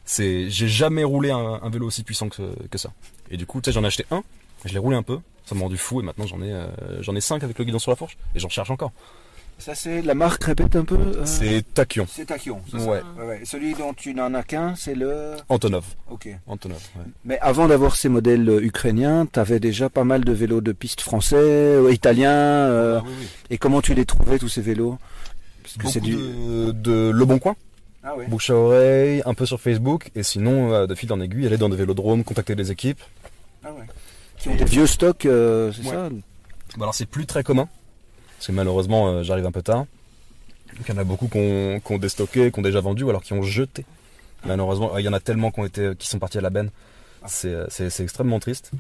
J'ai 0.07 0.49
jamais 0.51 1.05
roulé 1.05 1.31
un, 1.31 1.69
vélo 1.71 1.87
aussi 1.87 2.03
puissant 2.03 2.29
que, 2.29 2.79
ça. 2.79 2.93
Et 3.31 3.37
du 3.37 3.47
coup, 3.47 3.61
tu 3.61 3.71
sais, 3.71 3.73
j'en 3.73 3.85
ai 3.85 3.87
acheté 3.87 4.05
un, 4.11 4.23
je 4.65 4.73
l'ai 4.73 4.79
roulé 4.79 4.97
un 4.97 5.03
peu, 5.03 5.19
ça 5.47 5.55
m'a 5.55 5.63
rendu 5.63 5.79
fou 5.79 6.01
et 6.01 6.05
maintenant 6.05 6.27
j'en 6.27 6.43
ai, 6.43 6.53
euh, 6.53 7.15
ai 7.17 7.21
cinq 7.21 7.43
avec 7.43 7.59
le 7.59 7.65
guidon 7.65 7.79
sur 7.79 7.91
la 7.91 7.97
fourche 7.97 8.17
et 8.35 8.39
j'en 8.39 8.49
cherche 8.49 8.71
encore. 8.71 8.93
Ça, 9.65 9.77
c'est 9.77 10.03
la 10.03 10.15
marque, 10.15 10.43
répète 10.43 10.75
un 10.75 10.85
peu. 10.85 10.97
euh, 10.97 11.23
C'est 11.25 11.63
Tachyon, 11.73 12.07
C'est 12.11 12.27
ça 12.27 12.37
Ouais. 12.79 13.01
Ouais, 13.17 13.25
ouais. 13.27 13.41
Celui 13.45 13.75
dont 13.75 13.93
tu 13.95 14.13
n'en 14.13 14.35
as 14.35 14.43
qu'un, 14.43 14.75
c'est 14.75 14.97
le. 14.97 15.35
Antonov. 15.49 15.85
Ok. 16.11 16.29
Antonov. 16.49 16.81
Mais 17.25 17.39
avant 17.41 17.69
d'avoir 17.69 17.95
ces 17.95 18.09
modèles 18.09 18.49
euh, 18.49 18.61
ukrainiens, 18.61 19.25
tu 19.33 19.39
avais 19.39 19.61
déjà 19.61 19.89
pas 19.89 20.03
mal 20.03 20.25
de 20.25 20.33
vélos 20.33 20.61
de 20.63 20.73
piste 20.73 21.01
français, 21.01 21.37
euh, 21.37 21.93
italiens. 21.93 22.31
euh, 22.33 22.99
Ah 23.01 23.05
oui, 23.07 23.13
oui. 23.21 23.27
Et 23.51 23.59
comment 23.59 23.81
tu 23.81 23.95
les 23.95 24.05
trouvais 24.05 24.39
tous 24.41 24.49
ces 24.49 24.63
vélos? 24.63 24.99
Parce 25.63 25.75
que 25.75 25.79
Beaucoup 25.83 25.93
c'est 25.93 26.01
du. 26.01 26.17
de, 26.17 26.73
de 26.73 27.11
Le 27.15 27.25
Bon 27.25 27.39
Coin, 27.39 27.55
Ah 28.03 28.17
ouais. 28.17 28.27
bouche 28.27 28.51
à 28.51 28.55
oreille, 28.57 29.23
un 29.27 29.35
peu 29.35 29.47
sur 29.47 29.61
Facebook, 29.61 30.11
et 30.17 30.25
sinon, 30.25 30.87
de 30.89 30.95
fil 30.97 31.13
en 31.13 31.21
aiguille, 31.21 31.47
aller 31.47 31.57
dans 31.59 31.69
des 31.69 31.77
vélodromes, 31.77 32.25
contacter 32.25 32.57
des 32.57 32.73
équipes. 32.73 33.01
Ah 33.65 33.69
ouais. 33.73 33.85
Qui 34.39 34.49
ont 34.49 34.57
des 34.57 34.65
vieux 34.65 34.89
stocks, 34.89 35.25
euh, 35.25 35.71
c'est 35.71 35.85
ça? 35.85 36.09
Bon, 36.77 36.83
alors 36.83 36.95
c'est 36.97 37.07
plus 37.07 37.27
très 37.27 37.45
commun, 37.45 37.69
parce 38.43 38.49
que 38.49 38.53
malheureusement 38.57 39.07
euh, 39.07 39.23
j'arrive 39.23 39.47
un 39.47 39.53
peu 39.53 39.63
tard. 39.63 39.87
Donc 40.77 40.85
il 40.89 40.93
y 40.93 40.99
en 40.99 41.01
a 41.01 41.05
beaucoup 41.05 41.29
qui 41.29 41.39
ont, 41.39 41.79
qui 41.79 41.93
ont 41.93 41.99
déstocké, 41.99 42.51
qui 42.51 42.59
ont 42.59 42.63
déjà 42.63 42.81
vendu, 42.81 43.05
ou 43.05 43.11
alors 43.11 43.23
qui 43.23 43.35
ont 43.35 43.43
jeté. 43.43 43.85
Malheureusement, 44.45 44.99
il 44.99 45.05
y 45.05 45.09
en 45.09 45.13
a 45.13 45.21
tellement 45.21 45.53
qui, 45.53 45.61
ont 45.61 45.65
été, 45.65 45.93
qui 45.97 46.09
sont 46.09 46.19
partis 46.19 46.39
à 46.39 46.41
la 46.41 46.51
benne. 46.51 46.71
C'est 47.29 47.55
euh, 47.55 47.67
extrêmement 48.01 48.41
triste. 48.41 48.73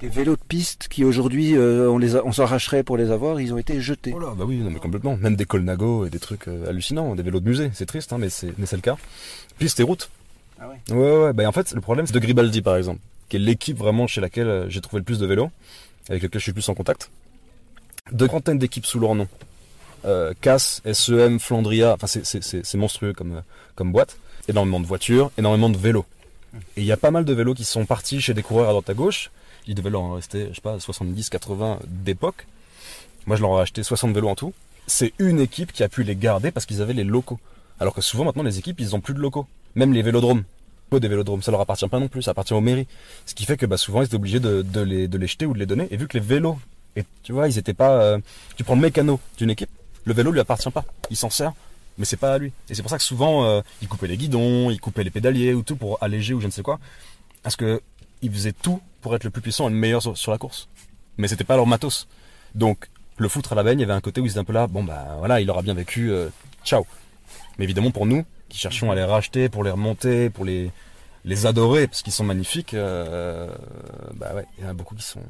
Des 0.00 0.08
vélos 0.08 0.36
de 0.36 0.42
piste 0.48 0.88
qui 0.88 1.04
aujourd'hui, 1.04 1.54
euh, 1.54 1.90
on 1.90 1.98
les 1.98 2.16
a- 2.16 2.24
on 2.24 2.32
s'arracherait 2.32 2.82
pour 2.82 2.96
les 2.96 3.10
avoir, 3.10 3.38
ils 3.42 3.52
ont 3.52 3.58
été 3.58 3.78
jetés. 3.82 4.14
Oh 4.16 4.20
là, 4.20 4.32
bah 4.34 4.44
oui, 4.46 4.56
non, 4.56 4.70
mais 4.70 4.78
complètement. 4.78 5.18
Même 5.18 5.36
des 5.36 5.44
Colnago 5.44 6.06
et 6.06 6.08
des 6.08 6.18
trucs 6.18 6.48
euh, 6.48 6.70
hallucinants, 6.70 7.14
des 7.14 7.22
vélos 7.22 7.40
de 7.40 7.48
musée. 7.50 7.70
C'est 7.74 7.84
triste, 7.84 8.14
hein, 8.14 8.18
mais 8.18 8.30
c'est 8.30 8.56
mais 8.56 8.64
c'est 8.64 8.76
le 8.76 8.82
cas. 8.82 8.96
Piste 9.58 9.78
et 9.80 9.82
route. 9.82 10.08
Ah 10.58 10.68
ouais. 10.68 10.94
Ouais, 10.96 11.24
ouais. 11.24 11.32
Bah, 11.34 11.46
en 11.46 11.52
fait, 11.52 11.72
le 11.74 11.82
problème, 11.82 12.06
c'est 12.06 12.14
de 12.14 12.18
Gribaldi, 12.20 12.62
par 12.62 12.76
exemple, 12.78 13.00
qui 13.28 13.36
est 13.36 13.40
l'équipe 13.40 13.76
vraiment 13.76 14.06
chez 14.06 14.22
laquelle 14.22 14.48
euh, 14.48 14.70
j'ai 14.70 14.80
trouvé 14.80 15.00
le 15.00 15.04
plus 15.04 15.18
de 15.18 15.26
vélos, 15.26 15.50
avec 16.08 16.22
lequel 16.22 16.38
je 16.38 16.44
suis 16.44 16.52
le 16.52 16.54
plus 16.54 16.68
en 16.70 16.74
contact. 16.74 17.10
De 18.12 18.26
trentaines 18.26 18.58
d'équipes 18.58 18.86
sous 18.86 18.98
leur 18.98 19.14
nom. 19.14 19.28
Euh, 20.04 20.32
CAS, 20.40 20.80
SEM, 20.92 21.38
Flandria, 21.38 21.94
enfin, 21.94 22.06
c'est- 22.06 22.74
monstrueux 22.74 23.12
comme, 23.12 23.36
euh, 23.36 23.40
comme 23.74 23.92
boîte. 23.92 24.16
Énormément 24.48 24.80
de 24.80 24.86
voitures, 24.86 25.30
énormément 25.38 25.68
de 25.68 25.76
vélos. 25.76 26.06
Et 26.76 26.80
il 26.80 26.84
y 26.84 26.92
a 26.92 26.96
pas 26.96 27.10
mal 27.10 27.24
de 27.24 27.32
vélos 27.32 27.54
qui 27.54 27.64
sont 27.64 27.86
partis 27.86 28.20
chez 28.20 28.34
des 28.34 28.42
coureurs 28.42 28.68
à 28.68 28.72
droite 28.72 28.90
à 28.90 28.94
gauche. 28.94 29.30
Il 29.66 29.74
devait 29.74 29.90
leur 29.90 30.00
en 30.00 30.14
rester, 30.14 30.48
je 30.50 30.54
sais 30.56 30.60
pas, 30.60 30.80
70, 30.80 31.28
80 31.28 31.78
d'époque. 31.86 32.46
Moi, 33.26 33.36
je 33.36 33.42
leur 33.42 33.58
ai 33.58 33.62
acheté 33.62 33.82
60 33.82 34.12
vélos 34.14 34.28
en 34.28 34.34
tout. 34.34 34.52
C'est 34.86 35.12
une 35.18 35.38
équipe 35.38 35.72
qui 35.72 35.84
a 35.84 35.88
pu 35.88 36.02
les 36.02 36.16
garder 36.16 36.50
parce 36.50 36.66
qu'ils 36.66 36.82
avaient 36.82 36.94
les 36.94 37.04
locaux. 37.04 37.38
Alors 37.78 37.94
que 37.94 38.00
souvent, 38.00 38.24
maintenant, 38.24 38.42
les 38.42 38.58
équipes, 38.58 38.80
ils 38.80 38.96
ont 38.96 39.00
plus 39.00 39.14
de 39.14 39.20
locaux. 39.20 39.46
Même 39.74 39.92
les 39.92 40.02
vélodromes. 40.02 40.42
Des 40.90 41.06
vélodromes, 41.06 41.40
ça 41.42 41.52
leur 41.52 41.60
appartient 41.60 41.86
pas 41.86 42.00
non 42.00 42.08
plus, 42.08 42.22
ça 42.22 42.32
appartient 42.32 42.52
aux 42.54 42.60
mairies. 42.60 42.88
Ce 43.26 43.34
qui 43.36 43.44
fait 43.44 43.56
que 43.56 43.64
bah, 43.66 43.76
souvent, 43.76 44.02
ils 44.02 44.06
étaient 44.06 44.16
obligés 44.16 44.40
de 44.40 44.64
les 44.80 45.26
jeter 45.28 45.46
ou 45.46 45.54
de 45.54 45.58
les 45.60 45.66
donner. 45.66 45.86
Et 45.92 45.96
vu 45.96 46.08
que 46.08 46.18
les 46.18 46.24
vélos, 46.24 46.58
et, 46.96 47.04
tu 47.22 47.32
vois, 47.32 47.48
ils 47.48 47.58
étaient 47.58 47.74
pas. 47.74 48.00
euh, 48.02 48.18
tu 48.56 48.64
prends 48.64 48.74
le 48.74 48.80
mécano 48.80 49.20
d'une 49.38 49.50
équipe, 49.50 49.70
le 50.04 50.14
vélo 50.14 50.32
lui 50.32 50.40
appartient 50.40 50.70
pas. 50.70 50.84
Il 51.10 51.16
s'en 51.16 51.30
sert, 51.30 51.52
mais 51.98 52.04
c'est 52.04 52.16
pas 52.16 52.34
à 52.34 52.38
lui. 52.38 52.52
Et 52.68 52.74
c'est 52.74 52.82
pour 52.82 52.90
ça 52.90 52.98
que 52.98 53.04
souvent, 53.04 53.44
euh, 53.44 53.60
ils 53.82 53.88
coupaient 53.88 54.08
les 54.08 54.16
guidons, 54.16 54.70
ils 54.70 54.80
coupaient 54.80 55.04
les 55.04 55.10
pédaliers 55.10 55.54
ou 55.54 55.62
tout 55.62 55.76
pour 55.76 56.02
alléger 56.02 56.34
ou 56.34 56.40
je 56.40 56.46
ne 56.46 56.52
sais 56.52 56.62
quoi. 56.62 56.78
Parce 57.42 57.56
que 57.56 57.80
ils 58.22 58.32
faisaient 58.32 58.52
tout 58.52 58.80
pour 59.00 59.14
être 59.14 59.24
le 59.24 59.30
plus 59.30 59.42
puissant 59.42 59.68
et 59.68 59.72
le 59.72 59.78
meilleur 59.78 60.02
sur, 60.16 60.30
la 60.30 60.38
course. 60.38 60.68
Mais 61.16 61.28
c'était 61.28 61.44
pas 61.44 61.56
leur 61.56 61.66
matos. 61.66 62.06
Donc, 62.54 62.88
le 63.16 63.28
foutre 63.28 63.52
à 63.52 63.54
la 63.54 63.62
baigne, 63.62 63.78
il 63.78 63.82
y 63.82 63.84
avait 63.84 63.92
un 63.92 64.00
côté 64.00 64.20
où 64.20 64.26
ils 64.26 64.30
étaient 64.30 64.40
un 64.40 64.44
peu 64.44 64.52
là, 64.52 64.66
bon 64.66 64.82
bah 64.82 65.16
voilà, 65.18 65.40
il 65.40 65.50
aura 65.50 65.62
bien 65.62 65.74
vécu, 65.74 66.10
euh, 66.10 66.28
ciao. 66.64 66.86
Mais 67.58 67.64
évidemment, 67.64 67.90
pour 67.90 68.06
nous, 68.06 68.24
qui 68.48 68.58
cherchions 68.58 68.90
à 68.90 68.94
les 68.94 69.04
racheter, 69.04 69.48
pour 69.48 69.64
les 69.64 69.70
remonter, 69.70 70.28
pour 70.28 70.44
les, 70.44 70.70
adorer, 71.44 71.86
parce 71.86 72.02
qu'ils 72.02 72.12
sont 72.12 72.24
magnifiques, 72.24 72.74
bah 72.74 74.34
ouais, 74.34 74.46
il 74.58 74.64
y 74.64 74.66
en 74.66 74.70
a 74.70 74.74
beaucoup 74.74 74.94
qui 74.94 75.02
sont 75.02 75.22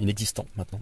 inexistants 0.00 0.46
maintenant. 0.56 0.80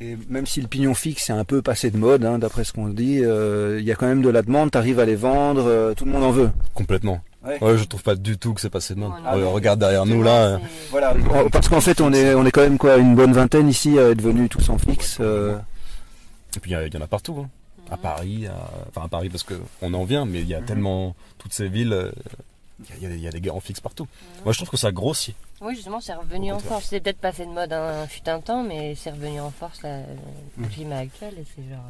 Et 0.00 0.16
même 0.28 0.46
si 0.46 0.60
le 0.60 0.66
pignon 0.66 0.94
fixe 0.94 1.30
est 1.30 1.32
un 1.32 1.44
peu 1.44 1.62
passé 1.62 1.90
de 1.92 1.96
mode, 1.96 2.24
hein, 2.24 2.38
d'après 2.38 2.64
ce 2.64 2.72
qu'on 2.72 2.88
dit, 2.88 3.20
euh, 3.22 3.78
il 3.78 3.84
y 3.86 3.92
a 3.92 3.94
quand 3.94 4.06
même 4.06 4.22
de 4.22 4.28
la 4.30 4.42
demande, 4.42 4.70
tu 4.72 4.78
arrives 4.78 4.98
à 4.98 5.04
les 5.04 5.14
vendre, 5.14 5.64
euh, 5.64 5.94
tout 5.94 6.04
le 6.04 6.10
monde 6.10 6.24
en 6.24 6.32
veut. 6.32 6.50
Complètement. 6.74 7.20
Ouais. 7.44 7.62
Ouais, 7.62 7.76
je 7.78 7.84
trouve 7.84 8.02
pas 8.02 8.14
du 8.16 8.36
tout 8.38 8.52
que 8.54 8.60
c'est 8.60 8.70
passé 8.70 8.94
de 8.94 9.00
mode. 9.00 9.12
Regarde 9.24 9.78
derrière 9.80 10.06
nous 10.06 10.22
là. 10.22 10.44
euh, 10.44 10.58
Voilà, 10.90 11.14
Oh, 11.34 11.48
parce 11.50 11.68
qu'en 11.68 11.80
fait 11.80 12.00
on 12.00 12.12
est, 12.12 12.34
on 12.34 12.44
est 12.46 12.50
quand 12.50 12.62
même 12.62 12.78
quoi, 12.78 12.96
une 12.96 13.14
bonne 13.14 13.32
vingtaine 13.32 13.68
ici 13.68 13.98
à 13.98 14.10
être 14.10 14.22
venus 14.22 14.48
tous 14.48 14.68
en 14.70 14.78
fixe. 14.78 15.18
euh, 15.20 15.56
Et 16.56 16.60
puis 16.60 16.72
il 16.72 16.90
y 16.94 16.96
en 16.96 17.00
a 17.00 17.06
partout. 17.06 17.36
hein. 17.40 17.48
À 17.90 17.96
Paris, 17.96 18.46
à- 18.46 18.70
enfin 18.88 19.04
à 19.04 19.08
Paris 19.08 19.28
parce 19.28 19.42
que 19.42 19.54
on 19.82 19.92
en 19.92 20.04
vient, 20.04 20.24
mais 20.24 20.40
il 20.40 20.48
y 20.48 20.54
a 20.54 20.62
tellement 20.62 21.14
toutes 21.38 21.52
ces 21.52 21.68
villes, 21.68 22.10
y, 23.00 23.04
y 23.04 23.08
il 23.08 23.20
y 23.20 23.28
a 23.28 23.30
des 23.30 23.40
gars 23.40 23.52
en 23.52 23.60
fixe 23.60 23.80
partout. 23.80 24.06
Moi 24.44 24.52
je 24.52 24.58
trouve 24.58 24.70
que 24.70 24.76
ça 24.78 24.90
grossit. 24.92 25.34
Oui, 25.62 25.74
justement, 25.76 26.00
c'est 26.00 26.14
revenu 26.14 26.52
en 26.52 26.58
force. 26.58 26.86
C'est 26.86 27.00
peut-être 27.00 27.18
passé 27.20 27.46
de 27.46 27.50
mode 27.50 27.72
un 27.72 28.06
fut 28.06 28.28
un 28.28 28.40
temps, 28.40 28.62
mais 28.64 28.94
c'est 28.96 29.10
revenu 29.10 29.40
en 29.40 29.50
force 29.50 29.82
là, 29.82 29.98
le 30.58 30.66
climat 30.66 30.98
actuel. 30.98 31.34
Et 31.38 31.44
c'est 31.54 31.62
genre, 31.62 31.84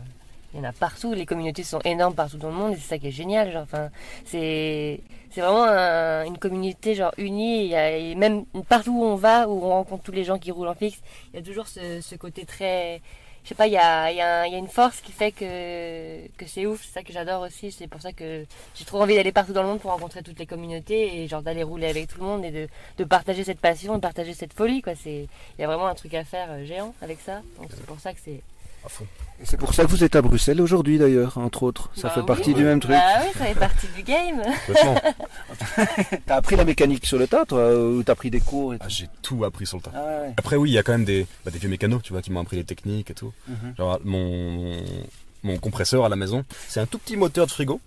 il 0.52 0.58
y 0.58 0.60
en 0.60 0.64
a 0.68 0.72
partout. 0.72 1.14
Les 1.14 1.24
communautés 1.24 1.62
sont 1.62 1.78
énormes 1.84 2.14
partout 2.14 2.36
dans 2.36 2.48
le 2.50 2.54
monde, 2.54 2.72
et 2.72 2.76
c'est 2.76 2.88
ça 2.88 2.98
qui 2.98 3.08
est 3.08 3.12
génial. 3.12 3.50
Genre, 3.50 3.62
enfin, 3.62 3.88
c'est 4.26 5.00
c'est 5.30 5.40
vraiment 5.40 5.64
un- 5.64 6.24
une 6.26 6.36
communauté 6.36 6.94
genre 6.94 7.12
unie. 7.16 7.68
Y 7.68 7.74
a, 7.74 7.96
et 7.96 8.14
même 8.14 8.44
partout 8.68 8.92
où 8.92 9.04
on 9.04 9.16
va, 9.16 9.48
où 9.48 9.64
on 9.64 9.70
rencontre 9.70 10.02
tous 10.02 10.12
les 10.12 10.24
gens 10.24 10.38
qui 10.38 10.50
roulent 10.50 10.68
en 10.68 10.74
fixe, 10.74 11.00
il 11.32 11.36
y 11.36 11.42
a 11.42 11.42
toujours 11.42 11.66
ce, 11.68 12.02
ce 12.02 12.14
côté 12.16 12.44
très 12.44 13.00
je 13.44 13.48
sais 13.48 13.54
pas, 13.54 13.66
il 13.66 13.72
y 13.72 13.76
a, 13.76 14.12
y, 14.12 14.20
a 14.20 14.46
y 14.46 14.54
a 14.54 14.58
une 14.58 14.68
force 14.68 15.00
qui 15.00 15.10
fait 15.10 15.32
que, 15.32 16.26
que 16.36 16.46
c'est 16.46 16.66
ouf, 16.66 16.82
c'est 16.84 16.92
ça 16.92 17.02
que 17.02 17.12
j'adore 17.12 17.42
aussi, 17.42 17.72
c'est 17.72 17.88
pour 17.88 18.00
ça 18.00 18.12
que 18.12 18.44
j'ai 18.74 18.84
trop 18.84 19.02
envie 19.02 19.16
d'aller 19.16 19.32
partout 19.32 19.52
dans 19.52 19.62
le 19.62 19.68
monde 19.68 19.80
pour 19.80 19.90
rencontrer 19.90 20.22
toutes 20.22 20.38
les 20.38 20.46
communautés 20.46 21.22
et 21.22 21.28
genre 21.28 21.42
d'aller 21.42 21.64
rouler 21.64 21.88
avec 21.88 22.08
tout 22.08 22.20
le 22.20 22.26
monde 22.26 22.44
et 22.44 22.50
de, 22.50 22.68
de 22.98 23.04
partager 23.04 23.42
cette 23.42 23.58
passion, 23.60 23.96
de 23.96 24.00
partager 24.00 24.34
cette 24.34 24.52
folie 24.52 24.80
quoi. 24.80 24.94
C'est, 24.94 25.26
il 25.58 25.60
y 25.60 25.64
a 25.64 25.66
vraiment 25.66 25.86
un 25.86 25.94
truc 25.94 26.14
à 26.14 26.24
faire 26.24 26.48
euh, 26.50 26.64
géant 26.64 26.94
avec 27.02 27.20
ça, 27.20 27.42
donc 27.58 27.70
c'est 27.70 27.84
pour 27.86 27.98
ça 27.98 28.12
que 28.12 28.20
c'est. 28.24 28.42
À 28.84 28.88
fond. 28.88 29.06
et 29.40 29.46
c'est 29.46 29.56
pour 29.56 29.74
ça 29.74 29.84
que 29.84 29.88
vous 29.90 30.02
êtes 30.02 30.16
à 30.16 30.22
Bruxelles 30.22 30.60
aujourd'hui 30.60 30.98
d'ailleurs, 30.98 31.38
entre 31.38 31.62
autres. 31.62 31.90
Ça 31.94 32.08
Bah 32.08 32.14
fait 32.14 32.20
oui. 32.20 32.26
partie 32.26 32.54
du 32.54 32.64
même 32.64 32.80
truc. 32.80 32.92
Bah 32.96 33.20
oui, 33.22 33.30
ça 33.38 33.44
fait 33.46 33.54
partie 33.58 33.86
du 33.96 34.02
game. 34.02 34.42
T'as 36.26 36.36
appris 36.36 36.56
la 36.56 36.64
mécanique 36.64 37.06
sur 37.06 37.18
le 37.18 37.26
tas, 37.26 37.44
toi, 37.44 37.74
ou 37.74 38.02
t'as 38.02 38.14
pris 38.14 38.30
des 38.30 38.40
cours 38.40 38.74
et 38.74 38.78
tout 38.78 38.84
Ah, 38.86 38.88
J'ai 38.88 39.08
tout 39.22 39.44
appris 39.44 39.66
sur 39.66 39.76
le 39.78 39.82
tas. 39.82 39.92
Ah 39.94 40.22
ouais. 40.22 40.34
Après 40.36 40.56
oui, 40.56 40.70
il 40.70 40.74
y 40.74 40.78
a 40.78 40.82
quand 40.82 40.92
même 40.92 41.04
des, 41.04 41.26
bah, 41.44 41.50
des 41.50 41.58
vieux 41.58 41.68
mécanos, 41.68 42.02
tu 42.02 42.12
vois, 42.12 42.22
qui 42.22 42.30
m'ont 42.32 42.40
appris 42.40 42.56
les 42.56 42.64
techniques 42.64 43.10
et 43.10 43.14
tout. 43.14 43.32
Mhm. 43.48 43.74
Genre 43.78 44.00
mon, 44.04 44.76
mon 45.42 45.58
compresseur 45.58 46.04
à 46.04 46.08
la 46.08 46.16
maison, 46.16 46.44
c'est 46.68 46.80
un 46.80 46.86
tout 46.86 46.98
petit 46.98 47.16
moteur 47.16 47.46
de 47.46 47.52
frigo 47.52 47.80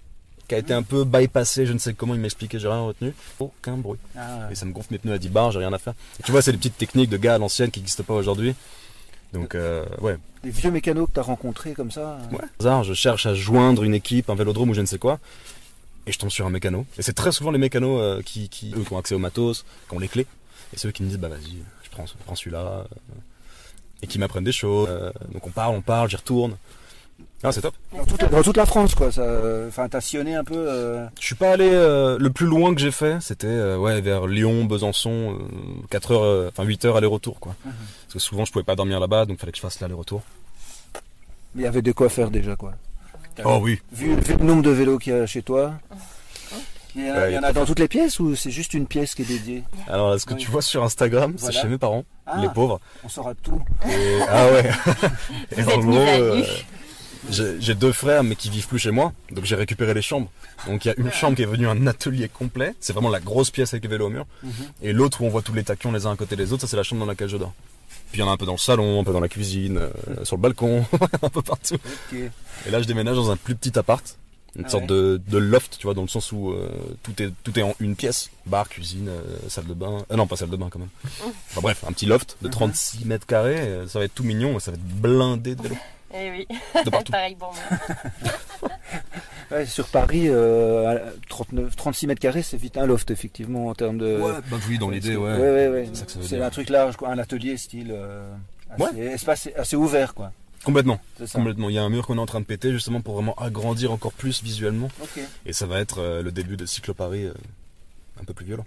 qui 0.48 0.54
a 0.54 0.60
été 0.60 0.74
un 0.74 0.84
peu 0.84 1.06
bypassé, 1.06 1.66
je 1.66 1.74
ne 1.74 1.80
sais 1.80 1.94
comment 1.96 2.14
il 2.14 2.22
m'expliquait, 2.22 2.60
j'ai 2.60 2.68
rien 2.68 2.82
retenu. 2.82 3.14
Aucun 3.40 3.78
bruit. 3.78 3.98
Ah, 4.16 4.48
Et 4.52 4.56
ça 4.56 4.66
me 4.66 4.72
gonfle 4.74 4.90
mes 4.94 5.00
pneus 5.00 5.14
à 5.14 5.18
10 5.18 5.30
bars, 5.30 5.52
j'ai 5.52 5.58
rien 5.60 5.74
à 5.74 5.80
faire. 5.80 5.94
Et 6.20 6.24
tu 6.24 6.32
vois, 6.32 6.44
c'est 6.44 6.52
des 6.52 6.60
petites 6.60 6.78
techniques 6.78 7.10
de 7.10 7.18
gars 7.18 7.34
à 7.36 7.38
l'ancienne 7.40 7.72
qui 7.72 7.80
n'existent 7.80 8.04
pas 8.04 8.14
aujourd'hui. 8.14 8.54
Donc 9.40 9.56
euh, 9.56 9.86
ouais, 10.02 10.18
Des 10.44 10.50
vieux 10.50 10.72
mécanos 10.72 11.08
que 11.08 11.14
t'as 11.14 11.22
rencontrés 11.22 11.74
comme 11.74 11.92
ça. 11.92 12.18
euh, 12.32 12.36
ouais. 12.36 12.44
Hasard, 12.60 12.84
je 12.84 12.94
cherche 12.94 13.26
à 13.26 13.34
joindre 13.36 13.84
une 13.84 13.94
équipe, 13.94 14.30
un 14.30 14.36
vélodrome 14.36 14.70
ou 14.70 14.74
je 14.74 14.82
ne 14.82 14.86
sais 14.86 14.98
quoi. 15.00 15.20
Et 16.08 16.12
je 16.12 16.20
tombe 16.20 16.30
sur 16.30 16.46
un 16.46 16.50
mécano. 16.50 16.86
Et 16.98 17.02
c'est 17.02 17.14
très 17.14 17.32
souvent 17.32 17.52
les 17.52 17.58
mécanos 17.58 18.00
euh, 18.02 18.22
qui, 18.22 18.48
qui, 18.50 18.74
eux, 18.76 18.84
qui 18.84 18.94
ont 18.94 18.98
accès 18.98 19.16
au 19.16 19.20
matos, 19.20 19.66
qui 19.90 19.96
ont 19.96 20.00
les 20.00 20.08
clés. 20.08 20.28
Et 20.74 20.78
ceux 20.78 20.92
qui 20.92 21.04
me 21.04 21.08
disent, 21.10 21.18
bah 21.20 21.30
vas-y, 21.30 21.58
je 21.84 21.90
prends, 21.90 22.36
celui-là. 22.36 22.60
euh, 22.60 22.84
et 24.02 24.08
qui 24.08 24.20
m'apprennent 24.20 24.44
des 24.44 24.52
choses. 24.52 24.90
Donc 25.32 25.48
on 25.48 25.52
parle, 25.52 25.76
on 25.76 25.82
parle, 25.82 26.10
j'y 26.10 26.16
retourne. 26.18 26.58
Ah, 27.44 27.52
c'est 27.52 27.62
top. 27.62 27.76
Dans 27.96 28.06
toute, 28.06 28.30
dans 28.32 28.42
toute 28.42 28.58
la 28.58 28.66
France, 28.66 28.96
quoi. 28.96 29.08
Enfin, 29.68 29.88
t'as 29.88 30.02
sillonné 30.02 30.36
un 30.36 30.44
peu. 30.44 30.56
euh, 30.56 31.06
Je 31.20 31.26
suis 31.28 31.36
pas 31.36 31.52
allé 31.52 31.70
euh, 31.72 32.18
le 32.20 32.30
plus 32.32 32.48
loin 32.48 32.74
que 32.74 32.82
j'ai 32.82 32.92
fait, 32.92 33.18
c'était 33.22 33.46
euh, 33.48 33.78
ouais 33.78 34.02
vers 34.02 34.26
Lyon, 34.26 34.66
Besançon, 34.66 35.38
euh, 35.40 35.88
4 35.92 36.12
heures, 36.12 36.24
euh, 36.24 36.50
enfin 36.52 36.64
8 36.64 36.86
heures 36.86 36.98
aller-retour 36.98 37.40
quoi. 37.40 37.56
Mhm. 37.66 37.72
Parce 38.08 38.14
que 38.14 38.20
souvent 38.20 38.46
je 38.46 38.52
pouvais 38.52 38.64
pas 38.66 38.76
dormir 38.76 39.00
là-bas, 39.00 39.26
donc 39.26 39.38
fallait 39.40 39.52
que 39.52 39.58
je 39.58 39.62
fasse 39.62 39.80
l'aller-retour. 39.80 40.24
Mais 41.54 41.62
il 41.62 41.66
y 41.66 41.68
avait 41.68 41.82
de 41.84 41.92
quoi 41.92 42.10
faire 42.10 42.32
déjà, 42.32 42.56
quoi. 42.56 42.74
Oh 43.44 43.60
oui. 43.62 43.80
Vu, 43.92 44.16
vu 44.16 44.38
le 44.38 44.44
nombre 44.46 44.64
de 44.64 44.72
vélos 44.72 44.98
qu'il 44.98 45.14
y 45.14 45.16
a 45.16 45.26
chez 45.26 45.42
toi. 45.44 45.74
Il 46.96 47.06
y, 47.06 47.12
en 47.12 47.14
a, 47.14 47.18
Ouais, 47.20 47.32
il 47.32 47.36
y 47.36 47.38
en 47.38 47.44
a 47.44 47.52
dans 47.52 47.66
toutes 47.66 47.80
les 47.80 47.90
pièces 47.90 48.20
ou 48.22 48.36
c'est 48.36 48.52
juste 48.52 48.74
une 48.74 48.88
pièce 48.88 49.14
qui 49.16 49.22
est 49.24 49.26
dédiée? 49.26 49.64
Alors 49.90 50.10
là, 50.12 50.18
ce 50.18 50.26
que 50.26 50.34
Oui. 50.34 50.40
tu 50.40 50.50
vois 50.50 50.62
sur 50.62 50.82
Instagram, 50.84 51.34
c'est 51.38 51.52
chez 51.52 51.68
mes 51.68 51.78
parents, 51.78 52.06
Ah. 52.26 52.40
les 52.42 52.48
pauvres. 52.50 52.80
On 53.04 53.10
saura 53.10 53.34
tout. 53.36 53.62
Et- 53.88 54.20
ah 54.30 54.46
ouais. 54.48 54.72
Et 55.58 55.62
Vous 55.62 55.70
en 55.70 55.74
êtes 55.74 55.80
gros, 55.82 56.46
j'ai 57.32 57.76
deux 57.76 57.92
frères 57.92 58.24
mais 58.24 58.36
qui 58.36 58.50
vivent 58.50 58.68
plus 58.68 58.80
chez 58.80 58.92
moi, 58.92 59.14
donc 59.32 59.46
j'ai 59.46 59.56
récupéré 59.56 59.94
les 59.94 60.02
chambres. 60.02 60.30
Donc 60.68 60.86
il 60.86 60.90
y 60.90 60.92
a 60.92 60.96
une 60.98 61.12
chambre 61.12 61.36
qui 61.36 61.44
est 61.44 61.46
devenue 61.46 61.68
un 61.68 61.88
atelier 61.88 62.30
complet, 62.30 62.76
c'est 62.80 62.94
vraiment 62.94 63.10
la 63.10 63.20
grosse 63.20 63.52
pièce 63.52 63.74
avec 63.74 63.84
les 63.84 63.90
vélos 63.90 64.08
au 64.08 64.10
mur, 64.10 64.26
Mhm. 64.44 64.52
et 64.84 64.94
l'autre 64.94 65.22
où 65.22 65.26
on 65.26 65.30
voit 65.30 65.42
tous 65.42 65.54
les 65.54 65.64
taquions 65.64 65.92
les 65.92 66.06
uns 66.06 66.12
à 66.12 66.16
côté 66.16 66.36
des 66.36 66.54
autres, 66.54 66.62
ça 66.62 66.68
c'est 66.68 66.78
la 66.78 66.84
chambre 66.84 67.02
dans 67.02 67.08
laquelle 67.08 67.30
je 67.30 67.38
dors. 67.38 67.54
Puis 68.12 68.20
il 68.22 68.24
y 68.24 68.24
en 68.24 68.30
a 68.30 68.34
un 68.34 68.38
peu 68.38 68.46
dans 68.46 68.54
le 68.54 68.58
salon, 68.58 69.02
un 69.02 69.04
peu 69.04 69.12
dans 69.14 69.20
la 69.20 69.28
cuisine, 69.28 69.78
euh, 69.78 69.90
sur 70.24 70.36
le 70.38 70.42
balcon, 70.42 70.86
un 71.22 71.30
peu 71.30 71.42
partout. 71.42 71.78
Et 72.14 72.70
là, 72.72 72.82
je 72.82 72.86
déménage 72.88 73.16
dans 73.16 73.32
un 73.32 73.36
plus 73.36 73.56
petit 73.56 73.78
appart, 73.78 74.18
une 74.58 74.64
Ah 74.66 74.70
sorte 74.70 74.84
ouais. 74.84 74.90
de, 74.90 75.22
de 75.28 75.38
loft, 75.38 75.76
tu 75.80 75.86
vois, 75.88 75.94
dans 75.96 76.04
le 76.04 76.08
sens 76.08 76.32
où 76.32 76.52
euh, 76.52 76.70
tout 77.04 77.22
est 77.22 77.30
tout 77.44 77.60
est 77.60 77.64
en 77.64 77.76
une 77.82 77.96
pièce, 77.96 78.30
bar, 78.46 78.70
cuisine, 78.70 79.10
euh, 79.10 79.22
salle 79.50 79.66
de 79.66 79.74
bain. 79.74 80.06
Euh, 80.12 80.16
non, 80.16 80.28
pas 80.28 80.38
salle 80.38 80.50
de 80.50 80.56
bain 80.56 80.70
quand 80.70 80.80
même. 80.80 80.88
Enfin 81.52 81.62
bref, 81.62 81.84
un 81.88 81.92
petit 81.92 82.06
loft 82.06 82.38
Uh-huh. 82.40 82.46
de 82.46 82.50
36 82.50 83.06
mètres 83.06 83.26
carrés. 83.26 83.80
Ça 83.88 84.00
va 84.00 84.06
être 84.06 84.14
tout 84.16 84.24
mignon, 84.24 84.60
ça 84.60 84.72
va 84.72 84.78
être 84.78 84.84
blindé 84.86 85.56
de 85.56 85.64
vélos. 85.64 85.76
Eh 86.18 86.32
oui, 86.32 86.48
De 86.86 86.90
partout. 86.90 87.12
pareil 87.12 87.36
pour 87.36 87.54
moi. 87.54 88.70
Ouais, 89.52 89.68
sur 89.68 89.88
Paris, 89.90 90.24
euh, 90.28 90.98
39, 91.30 91.76
36 91.76 92.08
mètres 92.08 92.20
carrés, 92.20 92.42
c'est 92.42 92.58
vite 92.58 92.78
un 92.78 92.88
loft, 92.88 93.12
effectivement, 93.12 93.68
en 93.68 93.76
termes 93.76 94.00
de. 94.00 94.18
Ouais, 94.20 94.32
bah 94.50 94.58
oui, 94.68 94.80
dans 94.80 94.90
l'idée, 94.90 95.16
ouais. 95.16 95.34
Ouais, 95.34 95.40
ouais, 95.40 95.68
ouais. 95.68 95.90
C'est 95.94 96.00
ça 96.00 96.06
que 96.06 96.12
ça 96.14 96.20
veut 96.20 96.26
C'est 96.26 96.36
dire. 96.38 96.46
un 96.46 96.50
truc 96.50 96.70
large, 96.70 96.96
quoi, 96.96 97.10
un 97.10 97.20
atelier 97.20 97.56
style. 97.56 97.92
euh, 97.92 98.34
assez, 98.72 98.84
Ouais. 98.96 99.00
espace 99.06 99.50
assez 99.56 99.76
ouvert, 99.76 100.16
quoi. 100.16 100.32
Complètement. 100.64 101.00
C'est 101.20 101.28
ça. 101.28 101.38
Complètement. 101.38 101.70
Il 101.70 101.74
y 101.76 101.78
a 101.78 101.84
un 101.84 101.90
mur 101.90 102.08
qu'on 102.08 102.18
est 102.18 102.22
en 102.22 102.26
train 102.26 102.40
de 102.40 102.46
péter 102.46 102.72
justement 102.72 103.02
pour 103.02 103.14
vraiment 103.14 103.36
agrandir 103.36 103.92
encore 103.92 104.14
plus 104.14 104.42
visuellement. 104.42 104.90
Et 105.46 105.54
ça 105.54 105.68
va 105.68 105.80
être 105.80 106.00
euh, 106.02 106.24
le 106.24 106.32
début 106.32 106.58
de 106.58 106.66
Cyclo 106.66 106.96
Paris 106.96 107.26
euh, 107.26 107.34
un 108.20 108.24
peu 108.24 108.34
plus 108.34 108.48
violent. 108.48 108.66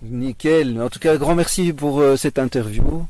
Nickel. 0.00 0.80
En 0.80 0.88
tout 0.88 0.98
cas, 0.98 1.18
grand 1.18 1.34
merci 1.34 1.74
pour 1.74 2.00
euh, 2.00 2.16
cette 2.16 2.38
interview. 2.38 3.06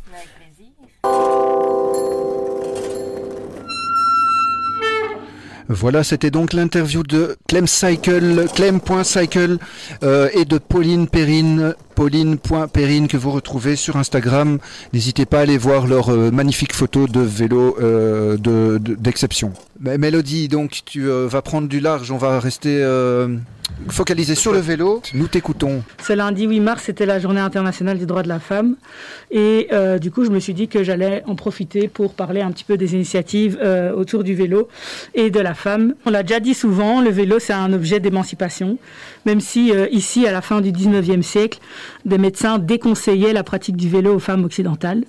Voilà, 5.69 6.05
c'était 6.05 6.31
donc 6.31 6.53
l'interview 6.53 7.03
de 7.03 7.37
Clem 7.49 7.67
Cycle, 7.67 8.47
Clem.cycle 8.55 9.59
euh, 10.05 10.29
et 10.33 10.45
de 10.45 10.59
Pauline 10.59 11.09
Perrine, 11.09 11.75
Pauline.perrine 11.97 13.09
que 13.09 13.17
vous 13.17 13.31
retrouvez 13.33 13.75
sur 13.75 13.97
Instagram. 13.97 14.59
N'hésitez 14.93 15.25
pas 15.27 15.39
à 15.39 15.41
aller 15.43 15.59
voir 15.59 15.87
leurs 15.87 16.11
euh, 16.11 16.31
magnifiques 16.31 16.75
photos 16.75 17.11
de 17.11 17.21
vélos 17.21 17.77
euh, 17.81 18.37
de- 18.37 18.79
de- 18.79 18.95
d'exception. 18.95 19.53
Mais 19.81 19.99
Mélodie, 19.99 20.49
donc 20.49 20.81
tu 20.85 21.09
euh, 21.09 21.27
vas 21.27 21.43
prendre 21.43 21.69
du 21.69 21.81
large, 21.81 22.11
on 22.11 22.17
va 22.17 22.39
rester 22.41 22.79
euh, 22.83 23.37
focalisé 23.89 24.35
sur 24.35 24.53
le 24.53 24.59
vélo. 24.61 25.03
Nous 25.15 25.27
t'écoutons. 25.27 25.83
Ce 26.03 26.13
lundi 26.13 26.45
8 26.47 26.61
mars, 26.61 26.83
c'était 26.87 27.05
la 27.07 27.19
journée 27.19 27.41
internationale 27.41 27.99
des 27.99 28.07
droits 28.07 28.23
de 28.23 28.29
la 28.29 28.41
femme. 28.41 28.77
Et 29.31 29.69
euh, 29.73 29.99
du 29.99 30.11
coup, 30.11 30.25
je 30.25 30.31
me 30.31 30.39
suis 30.39 30.55
dit 30.55 30.69
que 30.69 30.83
j'allais 30.85 31.23
en 31.27 31.35
profiter 31.35 31.89
pour 31.89 32.15
parler 32.15 32.41
un 32.41 32.53
petit 32.53 32.65
peu 32.65 32.77
des 32.79 32.95
initiatives 32.95 33.59
euh, 33.63 33.93
autour 33.93 34.23
du 34.25 34.35
vélo 34.35 34.69
et 35.15 35.31
de 35.31 35.41
la 35.41 35.55
femme. 35.55 35.95
On 36.07 36.11
l'a 36.11 36.23
déjà 36.23 36.41
dit 36.41 36.55
souvent, 36.55 37.01
le 37.03 37.11
vélo, 37.11 37.39
c'est 37.39 37.53
un 37.53 37.73
objet 37.73 38.01
d'émancipation. 38.01 38.79
Même 39.27 39.41
si 39.41 39.73
euh, 39.73 39.89
ici, 39.91 40.27
à 40.27 40.33
la 40.33 40.41
fin 40.41 40.61
du 40.61 40.71
19e 40.73 41.23
siècle, 41.23 41.59
des 42.05 42.19
médecins 42.19 42.59
déconseillaient 42.59 43.33
la 43.33 43.43
pratique 43.43 43.77
du 43.77 43.89
vélo 43.89 44.15
aux 44.15 44.19
femmes 44.19 44.45
occidentales. 44.45 45.05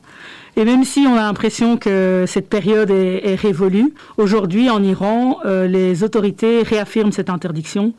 Et 0.57 0.65
même 0.65 0.83
si 0.83 1.05
on 1.07 1.13
a 1.13 1.21
l'impression 1.21 1.77
que 1.77 2.25
cette 2.27 2.49
période 2.49 2.89
est, 2.89 3.35
révolue, 3.35 3.93
aujourd'hui 4.17 4.71
en 4.71 4.83
Iran, 4.83 5.37
euh, 5.45 5.67
les 5.67 6.03
autorités 6.03 6.63
réaffirment 6.63 7.11
cette 7.11 7.29
interdiction. 7.29 7.93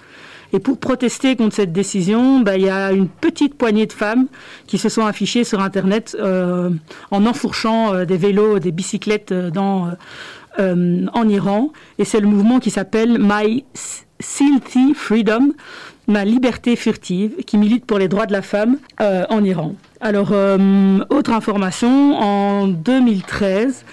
Et 0.52 0.58
pour 0.58 0.78
protester 0.78 1.36
contre 1.36 1.54
cette 1.54 1.72
décision, 1.72 2.40
bah, 2.40 2.56
il 2.56 2.64
y 2.64 2.70
a 2.70 2.90
une 2.90 3.06
petite 3.06 3.54
poignée 3.54 3.86
de 3.86 3.92
femmes 3.92 4.26
qui 4.66 4.76
se 4.76 4.88
sont 4.88 5.06
affichées 5.06 5.44
sur 5.44 5.60
Internet 5.60 6.16
euh, 6.18 6.70
en 7.12 7.26
enfourchant 7.26 7.94
euh, 7.94 8.04
des 8.04 8.16
vélos, 8.16 8.58
des 8.58 8.72
bicyclettes 8.72 9.32
en 9.32 11.28
Iran. 11.28 11.72
Et 11.98 12.04
c'est 12.04 12.18
le 12.18 12.26
mouvement 12.26 12.58
qui 12.58 12.70
s'appelle 12.70 13.18
My 13.20 13.64
Silty 14.18 14.94
Freedom, 14.94 15.52
ma 16.08 16.24
liberté 16.24 16.74
furtive, 16.74 17.36
qui 17.46 17.58
milite 17.58 17.84
pour 17.84 17.98
les 17.98 18.08
droits 18.08 18.26
de 18.26 18.32
la 18.32 18.42
femme 18.42 18.78
euh, 19.00 19.24
en 19.28 19.44
Iran. 19.44 19.74
Alors, 20.00 20.30
euh, 20.32 20.98
autre 21.10 21.32
information, 21.32 22.18
en 22.18 22.66
2013, 22.66 23.84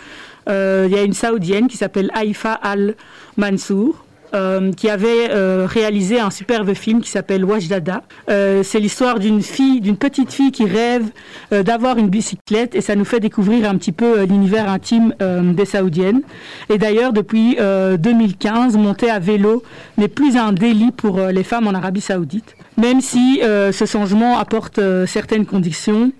euh, 0.47 0.85
il 0.87 0.95
y 0.95 0.97
a 0.97 1.03
une 1.03 1.13
Saoudienne 1.13 1.67
qui 1.67 1.77
s'appelle 1.77 2.09
Haïfa 2.13 2.53
Al-Mansour, 2.53 4.04
euh, 4.33 4.71
qui 4.73 4.89
avait 4.89 5.29
euh, 5.29 5.65
réalisé 5.69 6.19
un 6.19 6.29
superbe 6.29 6.73
film 6.73 7.01
qui 7.01 7.09
s'appelle 7.09 7.45
Wajdada. 7.45 8.03
Euh, 8.29 8.63
c'est 8.63 8.79
l'histoire 8.79 9.19
d'une 9.19 9.41
fille, 9.41 9.81
d'une 9.81 9.97
petite 9.97 10.31
fille 10.31 10.51
qui 10.51 10.65
rêve 10.65 11.09
d'avoir 11.51 11.97
une 11.97 12.09
bicyclette 12.09 12.75
et 12.75 12.81
ça 12.81 12.95
nous 12.95 13.05
fait 13.05 13.19
découvrir 13.19 13.69
un 13.69 13.75
petit 13.77 13.91
peu 13.91 14.23
l'univers 14.23 14.69
intime 14.69 15.13
des 15.19 15.65
Saoudiennes. 15.65 16.21
Et 16.69 16.77
d'ailleurs, 16.77 17.13
depuis 17.13 17.57
euh, 17.59 17.97
2015, 17.97 18.77
monter 18.77 19.09
à 19.09 19.19
vélo 19.19 19.63
n'est 19.97 20.07
plus 20.07 20.37
un 20.37 20.51
délit 20.51 20.91
pour 20.91 21.19
les 21.19 21.43
femmes 21.43 21.67
en 21.67 21.73
Arabie 21.73 22.01
Saoudite, 22.01 22.55
même 22.77 23.01
si 23.01 23.41
ce 23.41 23.85
changement 23.85 24.37
apporte 24.39 24.79
certaines 25.05 25.45
conditions. 25.45 26.11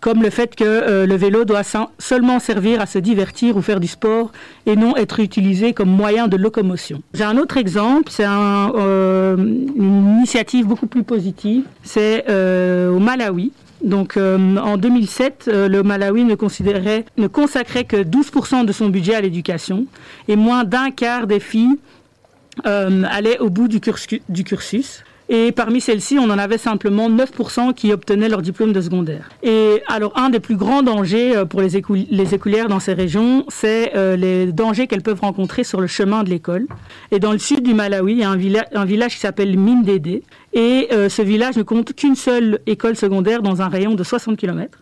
Comme 0.00 0.22
le 0.22 0.30
fait 0.30 0.56
que 0.56 0.64
euh, 0.64 1.06
le 1.06 1.14
vélo 1.14 1.44
doit 1.44 1.62
seulement 1.98 2.40
servir 2.40 2.80
à 2.80 2.86
se 2.86 2.98
divertir 2.98 3.56
ou 3.56 3.62
faire 3.62 3.80
du 3.80 3.86
sport 3.86 4.32
et 4.66 4.76
non 4.76 4.96
être 4.96 5.20
utilisé 5.20 5.72
comme 5.72 5.90
moyen 5.90 6.28
de 6.28 6.36
locomotion. 6.36 7.02
J'ai 7.14 7.24
un 7.24 7.36
autre 7.36 7.56
exemple, 7.56 8.10
c'est 8.10 8.24
euh, 8.26 9.36
une 9.36 10.16
initiative 10.18 10.66
beaucoup 10.66 10.86
plus 10.86 11.02
positive, 11.02 11.64
c'est 11.82 12.24
euh, 12.28 12.90
au 12.90 12.98
Malawi. 12.98 13.52
Donc 13.82 14.18
en 14.18 14.76
2007, 14.76 15.46
euh, 15.48 15.68
le 15.68 15.82
Malawi 15.82 16.24
ne, 16.24 16.34
consacrait 16.34 17.84
que 17.84 17.96
12% 17.96 18.66
de 18.66 18.72
son 18.72 18.90
budget 18.90 19.14
à 19.14 19.22
l'éducation 19.22 19.86
et 20.28 20.36
moins 20.36 20.64
d'un 20.64 20.90
quart 20.90 21.26
des 21.26 21.40
filles 21.40 21.78
allaient 22.64 23.38
au 23.38 23.48
bout 23.48 23.68
du 23.68 23.80
cursus. 23.80 25.02
Et 25.32 25.52
parmi 25.52 25.80
celles-ci, 25.80 26.18
on 26.18 26.24
en 26.28 26.38
avait 26.38 26.58
simplement 26.58 27.08
9% 27.08 27.72
qui 27.72 27.92
obtenaient 27.92 28.28
leur 28.28 28.42
diplôme 28.42 28.72
de 28.72 28.80
secondaire. 28.80 29.28
Et 29.44 29.80
alors, 29.86 30.12
un 30.18 30.28
des 30.28 30.40
plus 30.40 30.56
grands 30.56 30.82
dangers 30.82 31.36
euh, 31.36 31.44
pour 31.44 31.60
les, 31.60 31.76
écolières 31.76 32.66
dans 32.66 32.80
ces 32.80 32.94
régions, 32.94 33.44
c'est 33.48 33.92
euh, 33.94 34.16
les 34.16 34.50
dangers 34.52 34.88
qu'elles 34.88 35.02
peuvent 35.02 35.20
rencontrer 35.20 35.62
sur 35.62 35.80
le 35.80 35.86
chemin 35.86 36.24
de 36.24 36.30
l'école. 36.30 36.66
Et 37.12 37.20
dans 37.20 37.30
le 37.30 37.38
sud 37.38 37.62
du 37.62 37.74
Malawi, 37.74 38.12
il 38.14 38.18
y 38.18 38.24
a 38.24 38.30
un, 38.30 38.36
villa- 38.36 38.66
un 38.74 38.84
village 38.84 39.14
qui 39.14 39.20
s'appelle 39.20 39.56
Mindede. 39.56 40.22
Et 40.52 40.88
euh, 40.90 41.08
ce 41.08 41.22
village 41.22 41.56
ne 41.56 41.62
compte 41.62 41.94
qu'une 41.94 42.16
seule 42.16 42.58
école 42.66 42.96
secondaire 42.96 43.40
dans 43.40 43.62
un 43.62 43.68
rayon 43.68 43.94
de 43.94 44.02
60 44.02 44.36
km. 44.36 44.78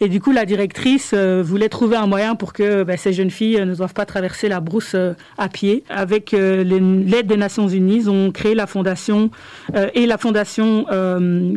Et 0.00 0.08
du 0.08 0.20
coup, 0.20 0.32
la 0.32 0.44
directrice 0.44 1.12
euh, 1.14 1.42
voulait 1.44 1.68
trouver 1.68 1.96
un 1.96 2.06
moyen 2.06 2.34
pour 2.34 2.52
que 2.52 2.82
bah, 2.82 2.96
ces 2.96 3.12
jeunes 3.12 3.30
filles 3.30 3.58
euh, 3.58 3.64
ne 3.64 3.74
doivent 3.74 3.94
pas 3.94 4.04
traverser 4.04 4.48
la 4.48 4.60
brousse 4.60 4.94
euh, 4.94 5.12
à 5.38 5.48
pied. 5.48 5.84
Avec 5.88 6.32
l'aide 6.32 7.26
des 7.26 7.36
Nations 7.36 7.68
Unies, 7.68 7.96
ils 7.96 8.10
ont 8.10 8.32
créé 8.32 8.54
la 8.54 8.66
fondation 8.66 9.30
et 9.94 10.06
la 10.06 10.18
fondation 10.18 10.86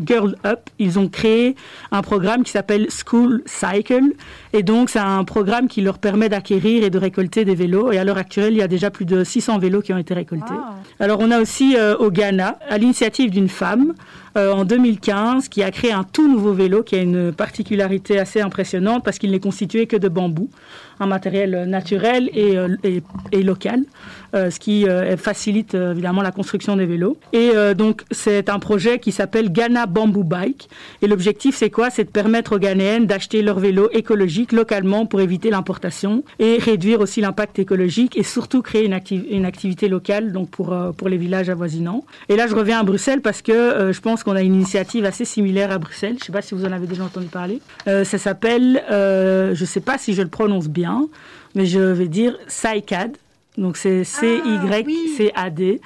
Girl 0.06 0.36
Up. 0.46 0.60
Ils 0.80 1.00
ont 1.00 1.08
créé 1.08 1.56
un 1.92 2.02
programme 2.02 2.44
qui 2.44 2.52
s'appelle 2.52 2.88
School 2.90 3.42
Cycle. 3.46 4.14
Et 4.54 4.64
donc, 4.64 4.90
c'est 4.90 5.00
un 5.00 5.24
programme 5.24 5.68
qui 5.68 5.82
leur 5.82 5.98
permet 5.98 6.30
d'acquérir 6.30 6.84
et 6.84 6.90
de 6.90 6.98
récolter 6.98 7.46
des 7.46 7.56
vélos. 7.56 7.92
Et 7.92 7.98
à 7.98 8.04
l'heure 8.04 8.18
actuelle, 8.18 8.54
il 8.54 8.58
y 8.58 8.64
a 8.64 8.68
déjà 8.68 8.92
plus 8.92 9.06
de 9.06 9.24
600 9.24 9.60
vélos 9.60 9.82
qui 9.82 9.94
ont 9.94 9.98
été 9.98 10.14
récoltés. 10.14 10.56
Alors, 11.00 11.20
on 11.22 11.32
a 11.32 11.40
aussi 11.40 11.76
au 12.00 12.12
Ghana, 12.12 12.60
à 12.70 12.78
l'initiative 12.78 13.32
d'une 13.32 13.50
femme, 13.50 13.94
euh, 14.38 14.52
en 14.52 14.66
2015, 14.66 15.48
qui 15.48 15.64
a 15.64 15.72
créé 15.72 15.92
un 15.92 16.04
tout 16.04 16.30
nouveau 16.32 16.54
vélo 16.54 16.84
qui 16.84 16.96
a 16.96 17.02
une 17.02 17.32
particularité 17.32 18.20
assez 18.20 18.42
impressionnante 18.42 19.04
parce 19.04 19.18
qu'il 19.18 19.32
n'est 19.32 19.40
constitué 19.40 19.88
que 19.88 19.96
de 19.96 20.10
bambou, 20.10 20.50
un 21.00 21.06
matériel 21.08 21.54
euh, 21.56 21.66
naturel 21.66 22.30
et, 22.34 22.58
euh, 22.58 22.76
et- 22.84 23.02
et 23.32 23.44
local, 23.44 23.82
euh, 24.36 24.50
ce 24.50 24.60
qui 24.60 24.86
facilite 25.18 25.74
évidemment 25.76 26.22
la 26.22 26.32
construction 26.32 26.76
des 26.76 26.86
vélos. 26.86 27.18
Et 27.34 27.52
donc, 27.76 28.04
c'est 28.12 28.50
un 28.50 28.60
projet 28.60 29.00
qui 29.00 29.12
s'appelle 29.12 29.52
Ghana 29.52 29.86
Bamboo 29.86 30.24
Bike. 30.24 30.70
Et 31.02 31.08
l'objectif, 31.08 31.56
c'est 31.56 31.70
quoi? 31.70 31.90
C'est 31.90 32.04
de 32.06 32.10
permettre 32.10 32.56
aux 32.56 32.60
Ghanéennes 32.60 33.06
d'acheter 33.06 33.42
leurs 33.42 33.60
vélos 33.60 33.90
écologiques 33.94 34.52
localement 34.52 35.06
pour 35.06 35.22
éviter 35.22 35.50
l'importation 35.50 36.24
et 36.40 36.58
réduire 36.58 37.00
aussi 37.00 37.22
l'impact 37.22 37.60
écologique 37.60 38.18
et 38.18 38.24
surtout 38.24 38.62
créer 38.62 38.86
une, 38.86 38.94
acti- 38.94 39.26
une 39.32 39.46
activité 39.46 39.88
locale 39.88 40.32
donc 40.32 40.50
pour, 40.50 40.76
pour 40.98 41.08
les 41.10 41.18
villages 41.18 41.50
avoisinants. 41.50 42.04
Et 42.30 42.36
là, 42.36 42.48
je 42.48 42.56
reviens 42.56 42.80
à 42.80 42.84
Bruxelles 42.84 43.22
parce 43.22 43.42
que 43.42 43.92
je 43.92 44.02
pense 44.02 44.24
qu'on 44.24 44.36
a 44.36 44.42
une 44.42 44.56
initiative 44.56 45.06
assez 45.06 45.26
similaire 45.26 45.72
à 45.72 45.78
Bruxelles. 45.78 46.16
Je 46.18 46.24
ne 46.24 46.26
sais 46.26 46.34
pas 46.34 46.42
si 46.42 46.54
vous 46.56 46.66
en 46.66 46.72
avez 46.72 46.88
déjà 46.88 47.04
entendu 47.04 47.28
parler. 47.28 47.62
Ça 47.86 48.18
s'appelle, 48.18 48.84
je 48.90 49.60
ne 49.60 49.66
sais 49.66 49.82
pas 49.82 49.98
si 49.98 50.14
je 50.14 50.22
le 50.22 50.28
prononce 50.30 50.68
bien, 50.68 50.85
mais 51.56 51.66
je 51.66 51.80
vais 51.80 52.08
dire 52.08 52.38
CyCAD. 52.48 53.18
Donc 53.58 53.78
c'est 53.78 54.04
C-Y-C-A-D. 54.04 55.82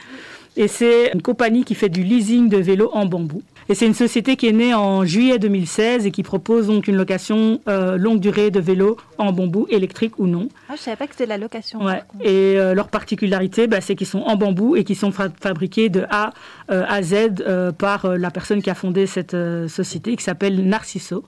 Et 0.58 0.68
c'est 0.68 1.12
une 1.14 1.22
compagnie 1.22 1.64
qui 1.64 1.76
fait 1.76 1.90
du 1.90 2.04
leasing 2.04 2.50
de 2.50 2.58
vélos 2.58 2.90
en 2.94 3.06
bambou. 3.06 3.42
Et 3.70 3.76
c'est 3.76 3.86
une 3.86 3.94
société 3.94 4.36
qui 4.36 4.48
est 4.48 4.52
née 4.52 4.74
en 4.74 5.06
juillet 5.06 5.38
2016 5.38 6.08
et 6.08 6.12
qui 6.12 6.24
propose 6.24 6.68
donc 6.68 6.88
une 6.88 6.96
location 6.98 7.62
euh, 7.70 7.98
longue 7.98 8.20
durée 8.20 8.50
de 8.50 8.60
vélos 8.60 8.98
en 9.20 9.32
bambou, 9.32 9.68
électrique 9.70 10.18
ou 10.18 10.26
non. 10.26 10.50
Ah, 10.68 10.74
je 10.76 10.82
savais 10.82 10.98
pas 10.98 11.06
que 11.06 11.14
c'était 11.14 11.28
la 11.28 11.38
location. 11.38 11.86
Ouais. 11.86 12.02
Et 12.22 12.58
euh, 12.60 12.74
leur 12.74 12.88
particularité, 12.88 13.68
bah, 13.68 13.80
c'est 13.80 13.96
qu'ils 13.96 14.08
sont 14.08 14.22
en 14.24 14.36
bambou 14.36 14.76
et 14.76 14.84
qu'ils 14.84 14.96
sont 14.98 15.12
fa- 15.12 15.30
fabriqués 15.40 15.90
de 15.90 16.04
A 16.10 16.34
euh, 16.72 16.84
à 16.90 17.04
Z 17.04 17.44
par 17.78 18.18
la 18.18 18.32
personne 18.32 18.64
qui 18.64 18.72
a 18.72 18.76
fondé 18.76 19.06
cette 19.06 19.38
société, 19.68 20.16
qui 20.16 20.24
s'appelle 20.24 20.68
Narciso. 20.68 21.24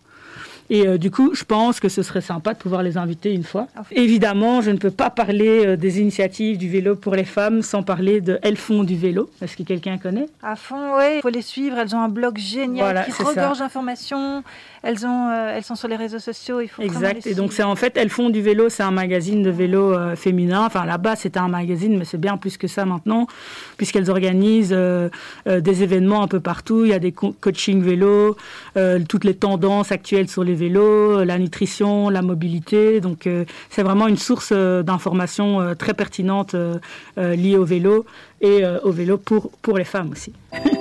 Et 0.74 0.88
euh, 0.88 0.98
du 0.98 1.12
coup, 1.12 1.36
je 1.36 1.44
pense 1.44 1.82
que 1.82 1.90
ce 1.90 2.02
serait 2.02 2.22
sympa 2.22 2.54
de 2.54 2.58
pouvoir 2.58 2.82
les 2.82 2.98
inviter 2.98 3.34
une 3.34 3.44
fois. 3.44 3.68
Évidemment, 3.92 4.62
je 4.62 4.72
ne 4.72 4.78
peux 4.78 4.90
pas 4.90 5.10
parler 5.10 5.66
euh, 5.66 5.76
des 5.76 6.00
initiatives 6.00 6.58
du 6.58 6.70
vélo 6.70 6.96
pour 6.96 7.14
les 7.14 7.26
femmes 7.26 7.62
sans 7.62 7.84
parler 7.84 8.22
de 8.22 8.40
Elles 8.42 8.56
font 8.56 8.86
du 8.86 8.96
vélo. 8.96 9.30
Est-ce 9.42 9.58
que 9.58 9.64
quelqu'un 9.64 9.98
connaît? 9.98 10.28
À 10.42 10.56
fond, 10.56 10.96
oui. 10.98 11.18
Il 11.18 11.22
faut 11.22 11.28
les 11.28 11.42
suivre. 11.42 11.78
Elles 11.78 11.94
ont 11.94 12.00
un 12.00 12.08
blog 12.08 12.38
génial 12.38 12.86
Voilà, 12.86 13.04
qui 13.04 13.12
regorge 13.22 13.60
d'informations. 13.60 14.44
Elles, 14.84 15.06
ont, 15.06 15.30
euh, 15.30 15.54
elles 15.56 15.63
sont 15.63 15.76
sur 15.76 15.88
les 15.88 15.96
réseaux 15.96 16.17
sociaux. 16.20 16.60
Il 16.60 16.67
faut 16.67 16.82
Exact. 16.82 17.28
Et 17.28 17.36
donc, 17.36 17.54
c'est 17.54 17.62
en 17.63 17.76
fait, 17.76 17.94
Elles 17.98 18.10
font 18.10 18.30
du 18.32 18.41
vélo, 18.41 18.67
c'est 18.70 18.82
un 18.82 18.89
magazine 18.91 19.44
de 19.44 19.52
vélo 19.52 19.94
euh, 19.94 20.15
féminin. 20.15 20.65
Enfin, 20.65 20.86
là-bas, 20.86 21.15
c'était 21.15 21.39
un 21.39 21.48
magazine, 21.50 21.98
mais 22.00 22.06
c'est 22.06 22.17
bien 22.20 22.36
plus 22.38 22.58
que 22.58 22.67
ça 22.67 22.84
maintenant, 22.86 23.28
puisqu'elles 23.78 24.10
organisent 24.10 24.74
euh, 24.76 25.10
euh, 25.48 25.62
des 25.62 25.84
événements 25.84 26.24
un 26.24 26.28
peu 26.28 26.39
partout. 26.39 26.84
Il 26.84 26.89
y 26.89 26.94
a 26.94 27.00
des 27.00 27.12
co- 27.12 27.36
coaching 27.39 27.82
vélo, 27.84 28.36
toutes 29.08 29.24
les 29.24 29.36
tendances 29.36 29.91
actuelles 29.91 30.28
sur 30.30 30.44
les 30.44 30.56
vélos, 30.56 31.24
la 31.24 31.38
nutrition, 31.38 32.10
la 32.10 32.22
mobilité. 32.22 33.02
Donc, 33.02 33.30
c'est 33.70 33.84
vraiment 33.84 34.08
une 34.08 34.17
source 34.17 34.52
d'informations 34.52 35.76
très 35.76 35.94
pertinente 35.94 36.56
liée 37.17 37.58
au 37.58 37.65
vélo 37.65 38.06
et 38.41 38.63
au 38.84 38.91
vélo 38.91 39.17
pour, 39.17 39.52
pour 39.62 39.78
les 39.78 39.84
femmes 39.84 40.12
aussi. 40.12 40.34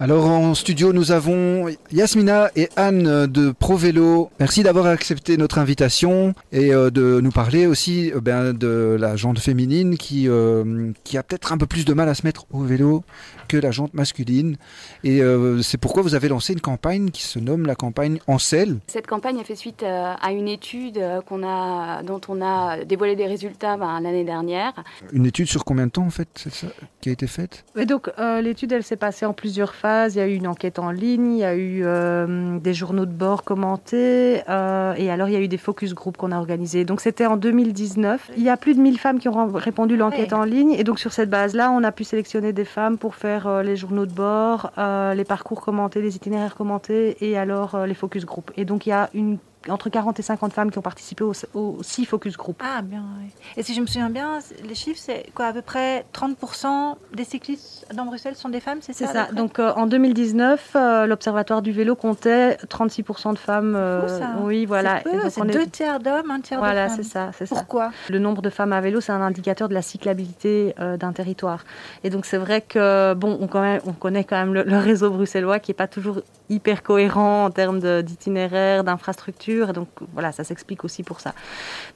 Alors 0.00 0.26
en 0.26 0.54
studio, 0.54 0.92
nous 0.92 1.12
avons 1.12 1.68
Yasmina 1.92 2.50
et 2.56 2.68
Anne 2.76 3.26
de 3.26 3.52
ProVélo. 3.52 4.28
Merci 4.40 4.64
d'avoir 4.64 4.86
accepté 4.86 5.36
notre 5.36 5.58
invitation 5.58 6.34
et 6.50 6.74
euh, 6.74 6.90
de 6.90 7.20
nous 7.20 7.30
parler 7.30 7.66
aussi 7.66 8.12
euh, 8.12 8.20
ben, 8.20 8.52
de 8.52 8.96
la 8.98 9.14
jante 9.14 9.38
féminine 9.38 9.96
qui, 9.96 10.28
euh, 10.28 10.90
qui 11.04 11.16
a 11.16 11.22
peut-être 11.22 11.52
un 11.52 11.58
peu 11.58 11.66
plus 11.66 11.84
de 11.84 11.94
mal 11.94 12.08
à 12.08 12.14
se 12.14 12.26
mettre 12.26 12.46
au 12.52 12.60
vélo 12.60 13.04
que 13.46 13.56
la 13.56 13.70
jante 13.70 13.94
masculine. 13.94 14.56
Et 15.04 15.20
c'est 15.62 15.76
pourquoi 15.76 16.02
vous 16.02 16.14
avez 16.14 16.28
lancé 16.28 16.54
une 16.54 16.60
campagne 16.60 17.10
qui 17.10 17.22
se 17.22 17.38
nomme 17.38 17.66
la 17.66 17.74
campagne 17.74 18.18
Ancel. 18.26 18.78
Cette 18.86 19.06
campagne 19.06 19.38
a 19.38 19.44
fait 19.44 19.54
suite 19.54 19.82
à 19.82 20.32
une 20.32 20.48
étude 20.48 20.98
qu'on 21.28 21.46
a, 21.46 22.02
dont 22.02 22.22
on 22.28 22.40
a 22.40 22.84
dévoilé 22.84 23.16
des 23.16 23.26
résultats 23.26 23.76
ben, 23.76 24.00
l'année 24.00 24.24
dernière. 24.24 24.72
Une 25.12 25.26
étude 25.26 25.46
sur 25.46 25.64
combien 25.64 25.86
de 25.86 25.90
temps 25.90 26.06
en 26.06 26.10
fait 26.10 26.28
c'est 26.36 26.52
ça, 26.52 26.68
qui 27.02 27.10
a 27.10 27.12
été 27.12 27.26
faite? 27.26 27.64
Et 27.76 27.84
donc, 27.84 28.10
euh, 28.18 28.40
l'étude, 28.40 28.72
elle 28.72 28.82
s'est 28.82 28.96
passée 28.96 29.26
en 29.26 29.34
plusieurs 29.34 29.74
phases. 29.74 29.83
Il 29.84 30.16
y 30.16 30.20
a 30.20 30.26
eu 30.26 30.34
une 30.34 30.46
enquête 30.46 30.78
en 30.78 30.90
ligne, 30.90 31.32
il 31.34 31.38
y 31.40 31.44
a 31.44 31.54
eu 31.54 31.82
euh, 31.84 32.58
des 32.58 32.72
journaux 32.72 33.04
de 33.04 33.12
bord 33.12 33.44
commentés, 33.44 34.40
euh, 34.48 34.94
et 34.96 35.10
alors 35.10 35.28
il 35.28 35.32
y 35.32 35.36
a 35.36 35.40
eu 35.40 35.48
des 35.48 35.58
focus 35.58 35.92
group 35.94 36.16
qu'on 36.16 36.32
a 36.32 36.38
organisés. 36.38 36.86
Donc, 36.86 37.02
c'était 37.02 37.26
en 37.26 37.36
2019. 37.36 38.30
Il 38.38 38.42
y 38.42 38.48
a 38.48 38.56
plus 38.56 38.74
de 38.74 38.80
1000 38.80 38.98
femmes 38.98 39.18
qui 39.18 39.28
ont 39.28 39.46
répondu 39.52 39.98
l'enquête 39.98 40.32
Ouais. 40.32 40.38
en 40.38 40.44
ligne, 40.44 40.72
et 40.72 40.84
donc 40.84 40.98
sur 40.98 41.12
cette 41.12 41.28
base-là, 41.28 41.70
on 41.70 41.84
a 41.84 41.92
pu 41.92 42.04
sélectionner 42.04 42.54
des 42.54 42.64
femmes 42.64 42.96
pour 42.96 43.14
faire 43.14 43.46
euh, 43.46 43.62
les 43.62 43.76
journaux 43.76 44.06
de 44.06 44.12
bord, 44.12 44.72
les 45.14 45.24
parcours 45.24 45.60
commentés, 45.60 46.00
les 46.00 46.16
itinéraires 46.16 46.54
commentés, 46.54 47.18
et 47.20 47.36
alors 47.36 47.84
les 47.86 47.94
focus 47.94 48.24
group. 48.24 48.50
Et 48.56 48.64
donc, 48.64 48.86
il 48.86 48.90
y 48.90 48.92
a 48.92 49.10
une 49.12 49.36
entre 49.68 49.88
40 49.88 50.18
et 50.20 50.22
50 50.22 50.52
femmes 50.52 50.70
qui 50.70 50.78
ont 50.78 50.82
participé 50.82 51.24
aux, 51.24 51.78
six 51.82 52.04
focus 52.04 52.36
group. 52.36 52.60
Ah, 52.64 52.82
bien, 52.82 53.02
oui. 53.20 53.30
Et 53.56 53.62
si 53.62 53.74
je 53.74 53.80
me 53.80 53.86
souviens 53.86 54.10
bien, 54.10 54.38
les 54.68 54.74
chiffres, 54.74 55.00
c'est 55.02 55.26
quoi 55.34 55.46
À 55.46 55.52
peu 55.52 55.62
près 55.62 56.04
30% 56.12 56.96
des 57.14 57.24
cyclistes 57.24 57.86
dans 57.94 58.04
Bruxelles 58.04 58.36
sont 58.36 58.48
des 58.48 58.60
femmes, 58.60 58.78
c'est 58.80 58.92
ça 58.92 59.06
C'est 59.06 59.12
ça. 59.12 59.28
Donc 59.32 59.58
euh, 59.58 59.72
en 59.76 59.86
2019, 59.86 60.72
euh, 60.76 61.06
l'Observatoire 61.06 61.62
du 61.62 61.72
vélo 61.72 61.94
comptait 61.96 62.56
36% 62.68 63.32
de 63.32 63.38
femmes. 63.38 63.74
euh, 63.76 64.06
Fou, 64.06 64.18
ça. 64.20 64.30
oui, 64.42 64.66
voilà. 64.66 65.00
C'est 65.30 65.40
est- 65.40 65.46
deux 65.52 65.66
tiers 65.66 66.00
d'hommes, 66.00 66.30
un 66.30 66.40
tiers 66.40 66.58
Voilà, 66.58 66.84
de 66.84 66.88
femmes. 66.90 66.96
c'est 67.02 67.08
ça, 67.10 67.30
c'est 67.38 67.46
ça. 67.46 67.54
Pourquoi? 67.56 67.90
Le 68.10 68.18
nombre 68.18 68.42
de 68.42 68.50
femmes 68.50 68.72
à 68.72 68.80
vélo, 68.80 69.00
c'est 69.00 69.12
un 69.12 69.22
indicateur 69.22 69.68
de 69.68 69.74
la 69.74 69.82
cyclabilité 69.82 70.74
euh, 70.80 70.96
d'un 70.96 71.12
territoire. 71.12 71.64
Et 72.02 72.10
donc 72.10 72.26
c'est 72.26 72.38
vrai 72.38 72.60
que 72.60 73.14
bon, 73.14 73.38
on, 73.40 73.46
quand 73.46 73.62
même- 73.62 73.80
on 73.86 73.92
connaît 73.92 74.24
quand 74.24 74.36
même 74.36 74.52
le, 74.54 74.62
le 74.64 74.78
réseau 74.78 75.10
bruxellois 75.10 75.58
qui 75.58 75.70
est 75.70 75.74
pas 75.74 75.86
toujours 75.88 76.20
hyper 76.50 76.82
cohérent 76.82 77.46
en 77.46 77.50
termes 77.50 77.80
d'itinéraire, 78.02 78.84
d'infrastructure. 78.84 79.53
Et 79.62 79.72
Donc 79.72 79.88
voilà, 80.12 80.32
ça 80.32 80.44
s'explique 80.44 80.84
aussi 80.84 81.02
pour 81.02 81.20
ça. 81.20 81.34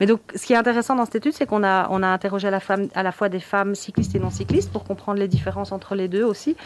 Mais 0.01 0.07
donc, 0.07 0.21
ce 0.35 0.45
qui 0.45 0.53
est 0.53 0.57
intéressant 0.57 0.95
dans 0.95 1.05
cette 1.05 1.17
étude, 1.17 1.33
c'est 1.33 1.47
qu'on 1.47 1.63
a, 1.63 1.89
interrogé 2.09 2.49
à 2.49 2.51
la, 2.51 2.61
femme, 2.61 2.89
à 2.95 3.03
la 3.03 3.13
fois 3.13 3.29
des 3.29 3.41
femmes 3.41 3.75
cyclistes 3.75 4.15
et 4.15 4.19
non 4.19 4.31
cyclistes 4.31 4.71
pour 4.71 4.85
comprendre 4.85 5.19
les 5.19 5.29
différences 5.29 5.73
entre 5.73 5.95
les 5.95 6.09
deux 6.09 6.25
aussi. 6.25 6.57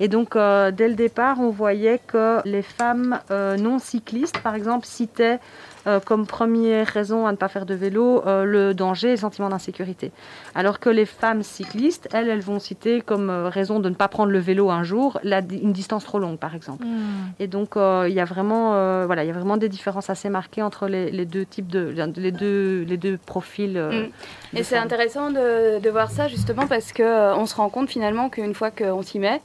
Et 0.00 0.08
donc, 0.08 0.36
euh, 0.36 0.70
dès 0.70 0.88
le 0.88 0.94
départ, 0.94 1.40
on 1.40 1.50
voyait 1.50 2.00
que 2.06 2.40
les 2.46 2.62
femmes 2.62 3.18
euh, 3.30 3.56
non 3.56 3.78
cyclistes, 3.78 4.38
par 4.38 4.54
exemple, 4.54 4.86
citaient 4.86 5.40
euh, 5.86 6.00
comme 6.00 6.26
première 6.26 6.86
raison 6.86 7.26
à 7.26 7.32
ne 7.32 7.36
pas 7.36 7.48
faire 7.48 7.66
de 7.66 7.74
vélo 7.74 8.22
euh, 8.26 8.44
le 8.44 8.74
danger 8.74 9.08
et 9.08 9.12
le 9.12 9.16
sentiment 9.16 9.48
d'insécurité. 9.48 10.12
Alors 10.54 10.80
que 10.80 10.90
les 10.90 11.06
femmes 11.06 11.42
cyclistes, 11.42 12.08
elles, 12.12 12.28
elles 12.28 12.40
vont 12.40 12.58
citer 12.58 13.00
comme 13.00 13.30
euh, 13.30 13.48
raison 13.48 13.80
de 13.80 13.88
ne 13.88 13.94
pas 13.94 14.08
prendre 14.08 14.30
le 14.32 14.38
vélo 14.38 14.70
un 14.70 14.82
jour 14.82 15.18
la, 15.22 15.40
une 15.40 15.72
distance 15.72 16.04
trop 16.04 16.18
longue, 16.18 16.38
par 16.38 16.54
exemple. 16.54 16.84
Hmm. 16.84 17.32
Et 17.38 17.46
donc, 17.46 17.70
il 17.76 18.12
y 18.12 18.20
a 18.20 18.24
vraiment, 18.24 19.06
voilà, 19.06 19.24
il 19.24 19.28
y 19.28 19.30
a 19.30 19.34
vraiment 19.34 19.56
des 19.56 19.68
différences 19.68 20.10
assez 20.10 20.28
marquées 20.28 20.62
entre 20.62 20.86
les, 20.86 21.10
les 21.10 21.24
deux 21.24 21.44
types 21.44 21.68
de, 21.68 21.94
les 22.16 22.32
deux, 22.32 22.84
les 22.86 22.96
deux 22.96 23.16
profils. 23.16 23.76
euh, 23.76 23.92
Mm. 23.92 24.10
de 24.54 24.58
Et 24.58 24.62
c'est 24.62 24.76
intéressant 24.76 25.30
de, 25.30 25.80
de 25.80 25.90
voir 25.90 26.10
ça 26.10 26.28
justement 26.28 26.66
parce 26.66 26.92
que 26.92 27.02
euh, 27.02 27.34
on 27.36 27.46
se 27.46 27.54
rend 27.54 27.68
compte 27.68 27.88
finalement 27.88 28.28
qu'une 28.28 28.54
fois 28.54 28.70
qu'on 28.70 29.02
s'y 29.02 29.18
met, 29.18 29.40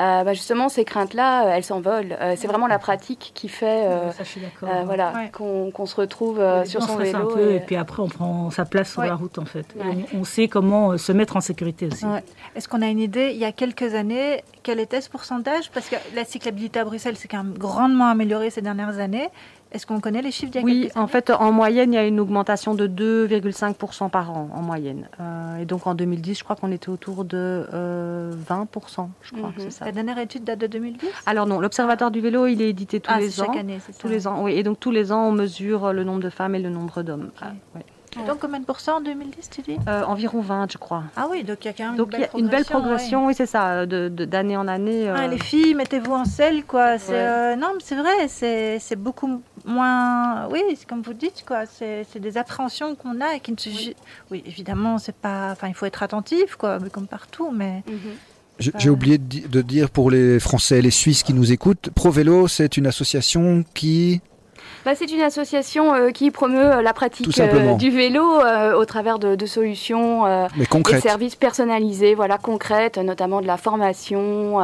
euh, 0.00 0.24
bah, 0.24 0.32
justement 0.32 0.68
ces 0.68 0.84
craintes-là, 0.84 1.44
euh, 1.46 1.52
elles 1.54 1.64
s'envolent. 1.64 2.16
Euh, 2.20 2.34
c'est 2.36 2.46
vraiment 2.48 2.66
la 2.66 2.78
pratique 2.78 3.32
qui 3.34 3.48
fait, 3.48 3.84
euh, 3.86 4.10
Ça, 4.12 4.22
euh, 4.62 4.82
voilà, 4.84 5.12
Ouais. 5.14 5.30
qu'on 5.32 5.70
qu'on 5.70 5.86
se 5.86 5.94
retrouve 5.96 6.40
euh, 6.40 6.64
sur 6.64 6.80
on 6.80 6.86
son 6.86 6.96
vélo. 6.96 7.18
un 7.18 7.34
peu 7.34 7.50
et- 7.52 7.56
et 7.56 7.60
puis 7.60 7.76
après 7.76 8.02
on 8.02 8.08
prend 8.08 8.50
sa 8.50 8.64
place 8.64 8.90
sur 8.92 9.02
Ouais. 9.02 9.08
la 9.08 9.14
route 9.14 9.38
en 9.38 9.44
fait. 9.44 9.66
Ouais. 9.76 10.06
on, 10.14 10.20
on 10.20 10.24
sait 10.24 10.48
comment 10.48 10.92
euh, 10.92 10.96
se 10.96 11.12
mettre 11.12 11.36
en 11.36 11.40
sécurité 11.40 11.86
aussi. 11.86 12.04
Ouais. 12.06 12.24
Est-ce 12.56 12.68
qu'on 12.68 12.82
a 12.82 12.86
une 12.88 12.98
idée, 13.00 13.30
il 13.32 13.38
y 13.38 13.44
a 13.44 13.52
quelques 13.52 13.94
années, 13.94 14.42
quel 14.62 14.80
était 14.80 15.00
ce 15.00 15.10
pourcentage? 15.10 15.70
Parce 15.72 15.88
que 15.88 15.96
la 16.16 16.24
cyclabilité 16.24 16.80
à 16.80 16.84
Bruxelles 16.84 17.16
s'est 17.16 17.28
quand 17.28 17.42
même 17.44 17.56
grandement 17.58 18.06
améliorée 18.08 18.50
ces 18.50 18.62
dernières 18.62 18.98
années. 18.98 19.28
Est-ce 19.72 19.86
qu'on 19.86 20.00
connaît 20.00 20.22
les 20.22 20.32
chiffres 20.32 20.50
d'il 20.50 20.60
y 20.60 20.62
a 20.62 20.64
Oui, 20.64 20.90
en 20.96 21.06
fait, 21.06 21.30
en 21.30 21.52
moyenne, 21.52 21.92
il 21.92 21.96
y 21.96 21.98
a 21.98 22.04
une 22.06 22.18
augmentation 22.18 22.74
de 22.74 22.88
2,5% 22.88 24.10
par 24.10 24.30
an, 24.32 24.48
en 24.52 24.62
moyenne. 24.62 25.08
Euh, 25.20 25.58
et 25.58 25.64
donc, 25.64 25.86
en 25.86 25.94
2010, 25.94 26.38
je 26.38 26.44
crois 26.44 26.56
qu'on 26.56 26.72
était 26.72 26.88
autour 26.88 27.24
de 27.24 27.66
euh, 27.72 28.32
20%, 28.48 29.08
je 29.22 29.32
crois, 29.36 29.52
c'est 29.58 29.70
ça. 29.70 29.84
La 29.84 29.92
dernière 29.92 30.18
étude 30.18 30.42
date 30.44 30.58
de 30.58 30.66
2010 30.66 31.08
Alors 31.26 31.46
non, 31.46 31.60
l'Observatoire 31.60 32.10
du 32.10 32.20
vélo, 32.20 32.46
il 32.46 32.60
est 32.62 32.70
édité 32.70 33.00
tous 33.00 33.10
Ah, 33.14 33.20
les 33.20 33.40
ans. 33.40 33.44
chaque 33.46 33.56
année, 33.56 33.78
c'est 33.84 33.92
ça. 33.92 33.98
Tous 34.00 34.08
les 34.08 34.26
ans, 34.26 34.42
oui. 34.42 34.52
Et 34.54 34.62
donc, 34.62 34.80
tous 34.80 34.90
les 34.90 35.12
ans, 35.12 35.28
on 35.28 35.32
mesure 35.32 35.92
le 35.92 36.02
nombre 36.02 36.20
de 36.20 36.30
femmes 36.30 36.54
et 36.56 36.60
le 36.60 36.70
nombre 36.70 37.02
d'hommes. 37.02 37.30
Ah, 37.40 37.52
ouais. 38.16 38.24
Donc 38.26 38.38
combien 38.40 38.60
de 38.60 38.64
pourcents 38.64 38.96
en 38.96 39.00
2010, 39.00 39.50
tu 39.50 39.62
dis? 39.62 39.76
Euh, 39.88 40.02
environ 40.04 40.40
20, 40.40 40.72
je 40.72 40.78
crois. 40.78 41.04
Ah 41.16 41.28
oui, 41.30 41.44
donc 41.44 41.58
il 41.64 41.66
y 41.66 41.70
a 41.70 41.72
quand 41.72 41.84
même 41.88 41.96
Donc, 41.96 42.12
une 42.12 42.18
belle 42.20 42.30
a 42.34 42.38
une 42.38 42.48
belle 42.48 42.64
progression. 42.64 42.80
progression, 42.80 43.26
oui, 43.26 43.34
c'est 43.36 43.46
ça, 43.46 43.86
de- 43.86 44.08
de- 44.08 44.24
d'année 44.24 44.56
en 44.56 44.66
année. 44.68 45.04
ouais. 45.04 45.08
euh, 45.08 45.16
Ah, 45.18 45.26
les 45.28 45.38
filles, 45.38 45.74
mettez-vous 45.74 46.12
en 46.12 46.24
selle, 46.24 46.64
quoi. 46.64 46.94
Ouais. 46.94 46.98
euh, 47.10 47.56
non, 47.56 47.68
mais 47.74 47.82
c'est 47.84 47.96
vrai, 47.96 48.28
c'est, 48.28 48.96
beaucoup 48.96 49.42
moins. 49.64 50.46
Oui, 50.48 50.60
c'est 50.76 50.88
comme 50.88 51.02
vous 51.02 51.14
dites, 51.14 51.44
quoi. 51.46 51.64
C'est, 51.66 52.04
des 52.18 52.36
appréhensions 52.36 52.94
qu'on 52.94 53.20
a 53.20 53.34
et 53.36 53.40
qui 53.40 53.52
ne 53.52 53.56
se. 53.58 53.70
ju- 53.70 53.94
Oui, 54.30 54.42
évidemment, 54.46 54.98
c'est 54.98 55.14
pas. 55.14 55.50
Enfin, 55.52 55.68
il 55.68 55.74
faut 55.74 55.86
être 55.86 56.02
attentif, 56.02 56.56
quoi, 56.56 56.78
mais 56.78 56.90
comme 56.90 57.06
partout, 57.06 57.50
mais. 57.52 57.82
Mhm. 57.88 57.98
J'ai 58.58 58.72
j'ai 58.76 58.90
oublié 58.90 59.16
de 59.16 59.62
dire 59.62 59.88
pour 59.88 60.10
les 60.10 60.38
Français 60.38 60.80
et 60.80 60.82
les 60.82 60.90
Suisses 60.90 61.22
qui 61.22 61.32
nous 61.32 61.50
écoutent, 61.50 61.88
ProVélo, 61.94 62.46
c'est 62.46 62.76
une 62.76 62.86
association 62.86 63.64
qui... 63.72 64.20
Bah, 64.84 64.92
c'est 64.94 65.12
une 65.12 65.20
association 65.20 65.94
euh, 65.94 66.10
qui 66.10 66.30
promeut 66.30 66.76
euh, 66.76 66.82
la 66.82 66.94
pratique 66.94 67.38
euh, 67.38 67.74
du 67.74 67.90
vélo 67.90 68.40
euh, 68.40 68.74
au 68.74 68.86
travers 68.86 69.18
de, 69.18 69.34
de 69.34 69.46
solutions 69.46 70.24
des 70.58 71.00
services 71.00 71.36
personnalisés, 71.36 72.14
voilà, 72.14 72.38
concrètes, 72.38 72.96
notamment 72.96 73.42
de 73.42 73.46
la 73.46 73.58
formation, 73.58 74.58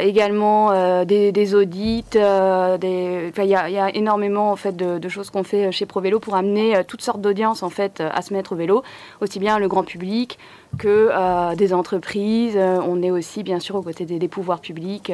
également 0.00 1.04
des, 1.04 1.32
des 1.32 1.54
audits. 1.54 2.04
Il 2.14 2.18
y, 2.18 2.22
a, 2.22 3.68
il 3.68 3.74
y 3.74 3.78
a 3.78 3.94
énormément 3.94 4.50
en 4.50 4.56
fait, 4.56 4.76
de, 4.76 4.98
de 4.98 5.08
choses 5.08 5.30
qu'on 5.30 5.44
fait 5.44 5.70
chez 5.72 5.86
ProVélo 5.86 6.18
pour 6.18 6.34
amener 6.34 6.82
toutes 6.88 7.02
sortes 7.02 7.20
d'audiences 7.20 7.62
en 7.62 7.70
fait, 7.70 8.00
à 8.00 8.22
se 8.22 8.34
mettre 8.34 8.52
au 8.52 8.56
vélo, 8.56 8.82
aussi 9.20 9.38
bien 9.38 9.58
le 9.58 9.68
grand 9.68 9.84
public 9.84 10.38
que 10.78 11.54
des 11.54 11.72
entreprises. 11.72 12.58
On 12.58 13.02
est 13.02 13.10
aussi 13.10 13.42
bien 13.42 13.60
sûr 13.60 13.76
aux 13.76 13.82
côtés 13.82 14.04
des, 14.04 14.18
des 14.18 14.28
pouvoirs 14.28 14.60
publics 14.60 15.12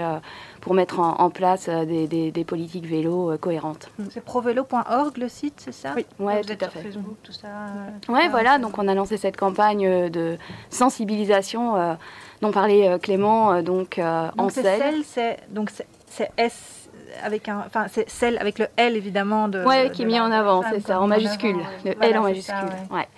pour 0.63 0.73
mettre 0.75 1.01
en, 1.01 1.17
en 1.21 1.29
place 1.29 1.67
euh, 1.69 1.85
des, 1.85 2.07
des- 2.07 2.31
des 2.31 2.45
politiques 2.45 2.87
vélo 2.87 3.33
euh, 3.33 3.37
cohérentes. 3.37 3.91
C'est 4.11 4.25
provélo.org 4.25 5.19
le 5.19 5.29
site, 5.29 5.55
c'est 5.59 5.73
ça 5.73 5.93
Oui, 5.95 6.07
ouais, 6.21 6.41
Vous 6.41 6.51
êtes 6.53 6.59
tout 6.61 6.65
à 6.65 6.69
sur 6.71 6.81
fait. 6.81 6.83
Facebook, 6.87 7.17
tout 7.23 7.33
ça. 7.33 7.49
euh, 7.49 8.13
Ouais, 8.13 8.23
ah, 8.27 8.29
voilà, 8.31 8.59
donc 8.59 8.79
on 8.79 8.87
a 8.89 8.95
lancé 8.95 9.17
cette 9.17 9.37
campagne 9.37 9.85
euh, 9.87 10.09
de 10.09 10.39
sensibilisation 10.71 11.77
euh, 11.77 11.95
dont 12.43 12.53
parlait 12.53 12.89
euh, 12.89 12.99
Clément, 12.99 13.53
euh, 13.53 13.63
donc 13.63 13.99
euh, 13.99 14.29
en 14.39 14.43
Donc 14.45 14.53
c'est 14.53 14.63
selle. 14.63 14.81
celle, 14.81 15.05
c'est 15.05 15.37
donc 15.51 15.71
c'est 16.07 16.31
S 16.37 16.89
avec 17.25 17.49
un, 17.49 17.63
enfin 17.67 17.87
c'est 17.91 18.09
celle 18.09 18.39
avec 18.39 18.59
le 18.59 18.67
L 18.77 18.97
évidemment 18.97 19.49
de. 19.49 19.65
Ouais, 19.65 19.89
de 19.89 19.95
qui 19.95 20.03
est 20.03 20.07
mis 20.07 20.19
en 20.21 20.31
avant, 20.31 20.63
c'est 20.71 20.81
ça, 20.81 20.99
en 21.01 21.05
mis 21.05 21.11
majuscule, 21.11 21.57
avant, 21.57 21.69
le 21.85 21.93
Voilà, 21.97 22.07
L 22.11 22.19
en 22.19 22.23
majuscule. 22.23 22.55
ça, 22.57 22.65
ouais. 22.95 22.99
ouais. 22.99 23.09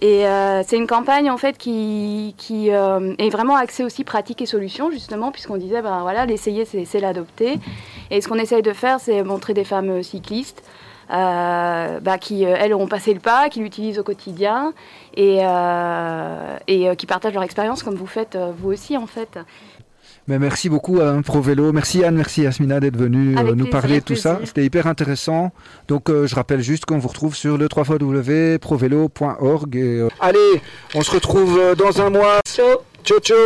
Et 0.00 0.26
euh, 0.26 0.62
c'est 0.64 0.76
une 0.76 0.86
campagne 0.86 1.28
en 1.30 1.38
fait 1.38 1.58
qui, 1.58 2.34
euh, 2.70 3.14
est 3.18 3.30
vraiment 3.30 3.56
axée 3.56 3.82
aussi 3.82 4.04
pratique 4.04 4.40
et 4.40 4.46
solution 4.46 4.92
justement 4.92 5.32
puisqu'on 5.32 5.56
disait 5.56 5.82
ben 5.82 6.02
voilà 6.02 6.24
l'essayer 6.24 6.64
c'est 6.64 7.00
l'adopter 7.00 7.58
et 8.10 8.20
ce 8.20 8.28
qu'on 8.28 8.36
essaye 8.36 8.62
de 8.62 8.72
faire 8.72 9.00
c'est 9.00 9.24
montrer 9.24 9.54
des 9.54 9.64
femmes 9.64 9.90
euh, 9.90 10.02
cyclistes 10.02 10.62
bah, 11.10 12.18
qui 12.20 12.42
elles 12.42 12.74
ont 12.74 12.86
passé 12.86 13.14
le 13.14 13.20
pas, 13.20 13.48
qui 13.48 13.60
l'utilisent 13.60 13.98
au 13.98 14.02
quotidien 14.02 14.74
et, 15.16 15.38
et 16.66 16.96
qui 16.96 17.06
partagent 17.06 17.32
leur 17.32 17.42
expérience 17.44 17.82
comme 17.82 17.94
vous 17.94 18.06
faites 18.06 18.36
vous 18.58 18.72
aussi 18.72 18.94
en 18.94 19.06
fait. 19.06 19.38
Mais 20.28 20.38
merci 20.38 20.68
beaucoup 20.68 21.00
à 21.00 21.20
ProVélo. 21.22 21.72
Merci 21.72 22.04
Anne, 22.04 22.16
merci 22.16 22.42
Yasmina 22.42 22.80
d'être 22.80 22.98
venue 22.98 23.38
euh, 23.38 23.54
nous 23.54 23.66
parler 23.66 24.00
de 24.00 24.04
tout 24.04 24.16
ça. 24.16 24.38
C'était 24.44 24.64
hyper 24.64 24.86
intéressant. 24.86 25.52
Donc 25.88 26.10
euh, 26.10 26.26
je 26.26 26.34
rappelle 26.34 26.60
juste 26.60 26.84
qu'on 26.84 26.98
vous 26.98 27.08
retrouve 27.08 27.34
sur 27.34 27.56
le 27.56 27.66
www.provelo.org. 27.74 29.76
Et, 29.76 30.00
euh, 30.00 30.08
Allez, 30.20 30.60
on 30.94 31.00
se 31.00 31.10
retrouve 31.10 31.74
dans 31.76 32.02
un 32.02 32.10
mois. 32.10 32.40
Ciao, 32.46 32.82
ciao. 33.04 33.18
ciao. 33.20 33.38